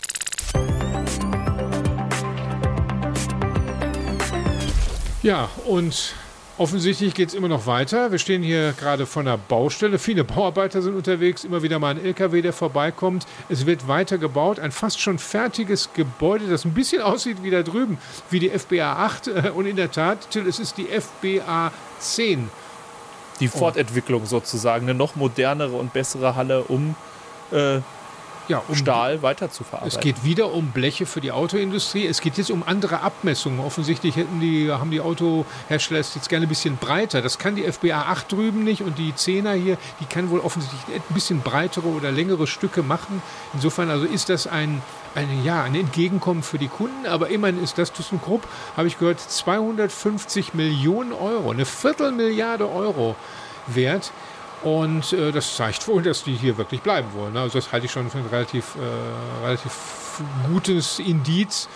[5.24, 6.14] Ja, und
[6.60, 8.12] Offensichtlich geht es immer noch weiter.
[8.12, 10.00] Wir stehen hier gerade vor einer Baustelle.
[10.00, 11.44] Viele Bauarbeiter sind unterwegs.
[11.44, 13.28] Immer wieder mal ein LKW, der vorbeikommt.
[13.48, 14.60] Es wird weiter gebaut.
[14.60, 18.00] Ein fast schon fertiges Gebäude, das ein bisschen aussieht wie da drüben,
[18.32, 19.28] wie die FBA 8.
[19.56, 22.50] Und in der Tat, Till, es ist die FBA 10.
[23.40, 26.96] Die Fortentwicklung sozusagen, eine noch modernere und bessere Halle, um
[27.52, 27.82] äh,
[28.48, 29.96] ja, um Stahl weiterzuverarbeiten.
[29.96, 32.06] Es geht wieder um Bleche für die Autoindustrie.
[32.06, 33.60] Es geht jetzt um andere Abmessungen.
[33.60, 37.22] Offensichtlich hätten die, haben die Autohersteller es jetzt gerne ein bisschen breiter.
[37.22, 40.98] Das kann die FBA 8 drüben nicht und die 10er hier, die kann wohl offensichtlich
[40.98, 43.22] ein bisschen breitere oder längere Stücke machen.
[43.54, 44.82] Insofern also ist das ein,
[45.16, 49.20] ein, ja, ein Entgegenkommen für die Kunden, aber immerhin ist das ThyssenKrupp, habe ich gehört,
[49.20, 53.16] 250 Millionen Euro, eine Viertelmilliarde Euro
[53.68, 54.12] wert.
[54.64, 57.38] Und äh, das zeigt wohl, dass die hier wirklich bleiben wollen.
[57.38, 61.68] Also das halte ich schon für ein relativ, äh, relativ gutes Indiz.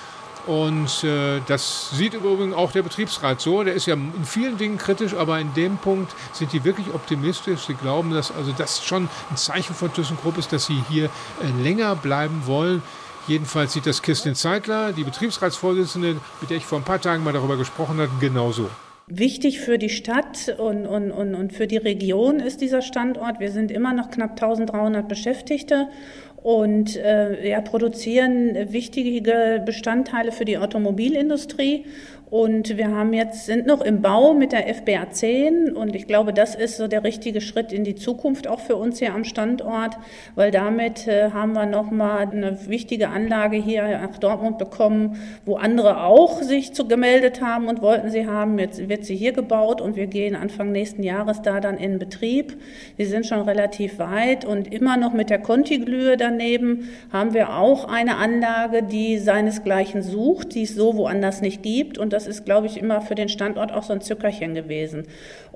[0.48, 3.64] Und äh, das sieht übrigens auch der Betriebsrat so.
[3.64, 7.68] Der ist ja in vielen Dingen kritisch, aber in dem Punkt sind die wirklich optimistisch.
[7.68, 11.62] Sie glauben, dass also das schon ein Zeichen von ThyssenKrupp ist, dass sie hier äh,
[11.62, 12.82] länger bleiben wollen.
[13.28, 17.34] Jedenfalls sieht das Christian Zeitler, die Betriebsratsvorsitzende, mit der ich vor ein paar Tagen mal
[17.34, 18.68] darüber gesprochen habe, genauso.
[19.14, 23.41] Wichtig für die Stadt und, und, und, und für die Region ist dieser Standort.
[23.41, 25.89] Wir sind immer noch knapp 1300 Beschäftigte
[26.38, 31.86] und äh, ja, produzieren wichtige Bestandteile für die Automobilindustrie
[32.32, 36.32] und wir haben jetzt, sind noch im Bau mit der FBA 10 und ich glaube,
[36.32, 39.98] das ist so der richtige Schritt in die Zukunft auch für uns hier am Standort,
[40.36, 46.06] weil damit äh, haben wir nochmal eine wichtige Anlage hier nach Dortmund bekommen, wo andere
[46.06, 48.58] auch sich zu gemeldet haben und wollten sie haben.
[48.60, 52.58] Jetzt wird sie hier gebaut und wir gehen Anfang nächsten Jahres da dann in Betrieb.
[52.96, 57.90] Wir sind schon relativ weit und immer noch mit der Contiglühe daneben haben wir auch
[57.90, 62.45] eine Anlage, die seinesgleichen sucht, die es so woanders nicht gibt und das das ist,
[62.45, 65.07] glaube ich, immer für den Standort auch so ein Zückerchen gewesen.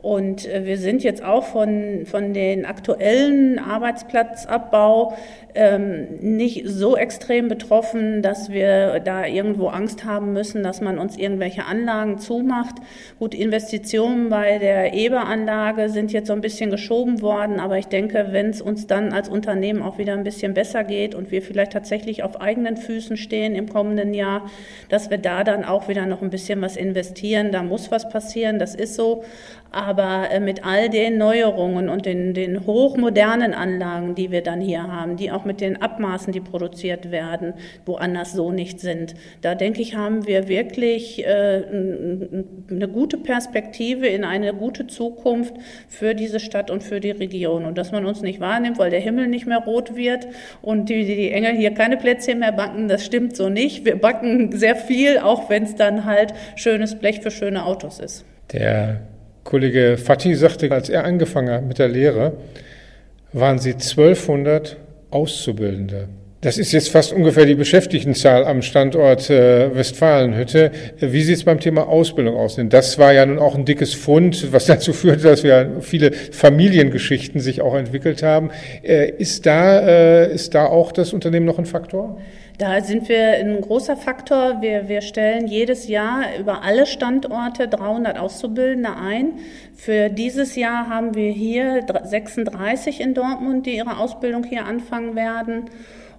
[0.01, 5.15] Und äh, wir sind jetzt auch von, von den aktuellen Arbeitsplatzabbau
[5.55, 11.17] ähm, nicht so extrem betroffen, dass wir da irgendwo Angst haben müssen, dass man uns
[11.17, 12.75] irgendwelche Anlagen zumacht.
[13.19, 18.27] Gut, Investitionen bei der Eberanlage sind jetzt so ein bisschen geschoben worden, aber ich denke,
[18.31, 21.71] wenn es uns dann als Unternehmen auch wieder ein bisschen besser geht und wir vielleicht
[21.71, 24.49] tatsächlich auf eigenen Füßen stehen im kommenden Jahr,
[24.89, 28.09] dass wir da dann auch wieder noch ein bisschen bisschen was investieren, da muss was
[28.09, 29.23] passieren, das ist so.
[29.75, 34.83] Aber äh, mit all den Neuerungen und den, den hochmodernen Anlagen, die wir dann hier
[34.83, 37.55] haben, die auch mit den Abmaßen, die produziert werden,
[37.85, 41.63] woanders so nicht sind, da denke ich, haben wir wirklich äh,
[42.71, 45.55] eine gute Perspektive in eine gute Zukunft
[45.89, 47.65] für diese Stadt und für die Region.
[47.65, 50.25] Und dass man uns nicht wahrnimmt, weil der Himmel nicht mehr rot wird
[50.61, 53.83] und die, die Engel hier keine Plätzchen mehr backen, das stimmt so nicht.
[53.83, 58.23] Wir backen sehr viel, auch wenn es dann halt schönes Blech für schöne Autos ist.
[58.53, 59.01] Der
[59.45, 62.33] Kollege Fatih sagte, als er angefangen hat mit der Lehre,
[63.31, 64.75] waren sie 1200
[65.11, 66.07] Auszubildende.
[66.41, 70.71] Das ist jetzt fast ungefähr die Beschäftigtenzahl am Standort äh, Westfalenhütte.
[70.99, 72.55] Wie sieht es beim Thema Ausbildung aus?
[72.55, 76.11] Denn das war ja nun auch ein dickes Fund, was dazu führte, dass wir viele
[76.11, 78.49] Familiengeschichten sich auch entwickelt haben.
[78.83, 82.19] Äh, ist, da, äh, ist da auch das Unternehmen noch ein Faktor?
[82.57, 84.61] Da sind wir ein großer Faktor.
[84.61, 89.39] Wir, wir stellen jedes Jahr über alle Standorte 300 Auszubildende ein.
[89.75, 95.69] Für dieses Jahr haben wir hier 36 in Dortmund, die ihre Ausbildung hier anfangen werden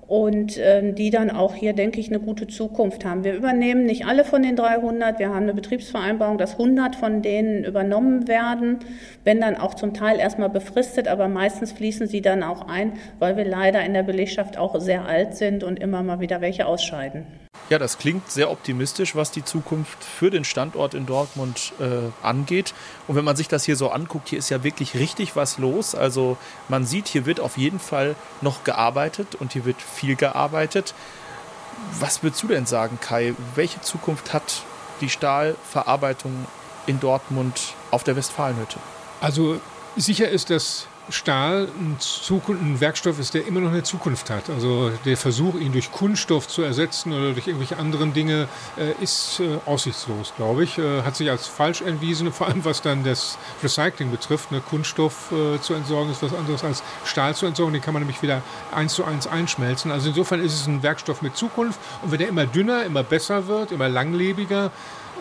[0.08, 3.24] und äh, die dann auch hier, denke ich, eine gute Zukunft haben.
[3.24, 5.18] Wir übernehmen nicht alle von den 300.
[5.18, 8.78] Wir haben eine Betriebsvereinbarung, dass 100 von denen übernommen werden,
[9.24, 13.36] wenn dann auch zum Teil erstmal befristet, aber meistens fließen sie dann auch ein, weil
[13.36, 17.24] wir leider in der Belegschaft auch sehr alt sind und immer mal wieder welche ausscheiden.
[17.68, 22.74] Ja, das klingt sehr optimistisch, was die Zukunft für den Standort in Dortmund äh, angeht.
[23.08, 25.96] Und wenn man sich das hier so anguckt, hier ist ja wirklich richtig was los.
[25.96, 26.36] Also
[26.68, 30.94] man sieht, hier wird auf jeden Fall noch gearbeitet und hier wird viel gearbeitet.
[31.98, 33.34] Was würdest du denn sagen, Kai?
[33.56, 34.62] Welche Zukunft hat
[35.00, 36.46] die Stahlverarbeitung
[36.86, 38.78] in Dortmund auf der Westfalenhütte?
[39.20, 39.60] Also
[39.96, 44.50] sicher ist, dass Stahl ein, Zukunft, ein, Werkstoff ist, der immer noch eine Zukunft hat.
[44.50, 49.40] Also der Versuch, ihn durch Kunststoff zu ersetzen oder durch irgendwelche anderen Dinge, äh, ist
[49.40, 50.78] äh, aussichtslos, glaube ich.
[50.78, 54.50] Äh, hat sich als falsch erwiesen, vor allem was dann das Recycling betrifft.
[54.50, 54.60] Ne?
[54.60, 57.72] Kunststoff äh, zu entsorgen ist was anderes als Stahl zu entsorgen.
[57.72, 58.42] Den kann man nämlich wieder
[58.72, 59.90] eins zu eins einschmelzen.
[59.90, 61.78] Also insofern ist es ein Werkstoff mit Zukunft.
[62.02, 64.70] Und wenn er immer dünner, immer besser wird, immer langlebiger,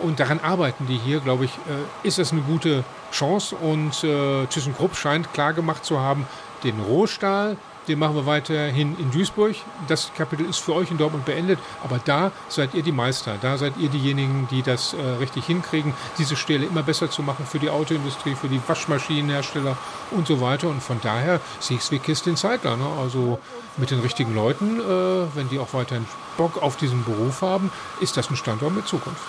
[0.02, 3.56] und daran arbeiten die hier, glaube ich, äh, ist das eine gute Chance.
[3.56, 6.26] Und äh, ThyssenKrupp scheint klar gemacht zu haben,
[6.64, 7.56] den Rohstahl,
[7.88, 9.54] den machen wir weiterhin in Duisburg.
[9.86, 13.36] Das Kapitel ist für euch in Dortmund beendet, aber da seid ihr die Meister.
[13.40, 17.46] Da seid ihr diejenigen, die das äh, richtig hinkriegen, diese Stelle immer besser zu machen
[17.46, 19.76] für die Autoindustrie, für die Waschmaschinenhersteller
[20.10, 20.68] und so weiter.
[20.68, 22.76] Und von daher sehe ich es wie Kiste in Zeitler.
[22.76, 22.86] Ne?
[23.00, 23.38] Also
[23.76, 27.70] mit den richtigen Leuten, äh, wenn die auch weiterhin Bock auf diesen Beruf haben,
[28.00, 29.22] ist das ein Standort mit Zukunft.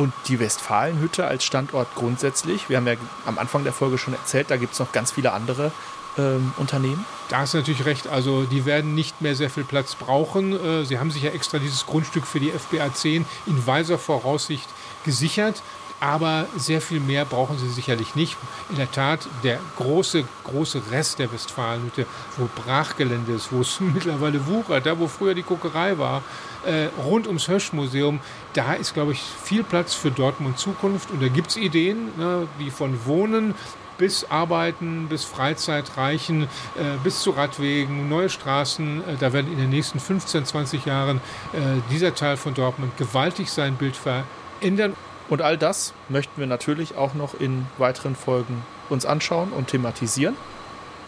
[0.00, 2.94] Und die Westfalenhütte als Standort grundsätzlich, wir haben ja
[3.26, 5.72] am Anfang der Folge schon erzählt, da gibt es noch ganz viele andere
[6.16, 7.04] ähm, Unternehmen.
[7.28, 8.08] Da hast du natürlich recht.
[8.08, 10.52] Also die werden nicht mehr sehr viel Platz brauchen.
[10.54, 14.70] Äh, sie haben sich ja extra dieses Grundstück für die FBA 10 in weiser Voraussicht
[15.04, 15.62] gesichert.
[16.00, 18.38] Aber sehr viel mehr brauchen sie sicherlich nicht.
[18.70, 22.06] In der Tat, der große, große Rest der Westfalenhütte,
[22.38, 26.22] wo Brachgelände ist, wo es mittlerweile wuchert, da wo früher die Kokerei war,
[26.66, 28.20] äh, rund ums Höschmuseum,
[28.54, 31.10] da ist, glaube ich, viel Platz für Dortmund Zukunft.
[31.10, 33.54] Und da gibt es Ideen, ne, die von Wohnen
[34.00, 39.02] bis Arbeiten, bis Freizeit reichen, äh, bis zu Radwegen, neue Straßen.
[39.06, 41.18] Äh, da werden in den nächsten 15, 20 Jahren
[41.52, 41.58] äh,
[41.90, 44.96] dieser Teil von Dortmund gewaltig sein Bild verändern.
[45.28, 50.34] Und all das möchten wir natürlich auch noch in weiteren Folgen uns anschauen und thematisieren.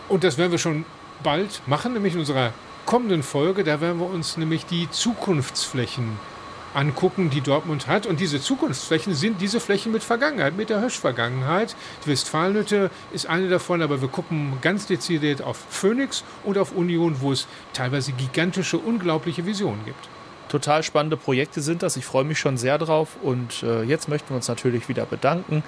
[0.08, 0.84] Und das werden wir schon
[1.22, 2.52] bald machen, nämlich in unserer
[2.86, 3.64] kommenden Folge.
[3.64, 6.18] Da werden wir uns nämlich die Zukunftsflächen
[6.74, 8.06] angucken, die Dortmund hat.
[8.06, 11.76] Und diese Zukunftsflächen sind diese Flächen mit Vergangenheit, mit der Hösch-Vergangenheit.
[12.04, 17.16] Die Westfalenhütte ist eine davon, aber wir gucken ganz dezidiert auf Phoenix und auf Union,
[17.20, 20.08] wo es teilweise gigantische, unglaubliche Visionen gibt.
[20.48, 21.96] Total spannende Projekte sind das.
[21.96, 23.16] Ich freue mich schon sehr drauf.
[23.22, 25.62] Und äh, jetzt möchten wir uns natürlich wieder bedanken.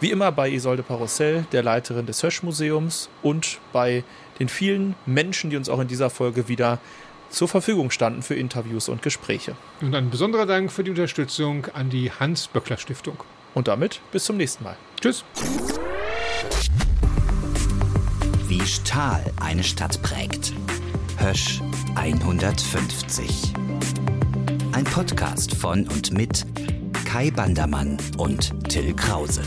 [0.00, 4.02] Wie immer bei Isolde Parussell, der Leiterin des Hösch-Museums, und bei
[4.38, 6.78] den vielen Menschen, die uns auch in dieser Folge wieder
[7.30, 9.56] zur Verfügung standen für Interviews und Gespräche.
[9.80, 13.16] Und ein besonderer Dank für die Unterstützung an die Hans-Böckler-Stiftung.
[13.54, 14.76] Und damit bis zum nächsten Mal.
[15.00, 15.24] Tschüss.
[18.48, 20.52] Wie Stahl eine Stadt prägt.
[21.18, 21.60] Hösch
[21.94, 23.52] 150.
[24.72, 26.44] Ein Podcast von und mit
[27.04, 29.42] Kai Bandermann und Till Krause.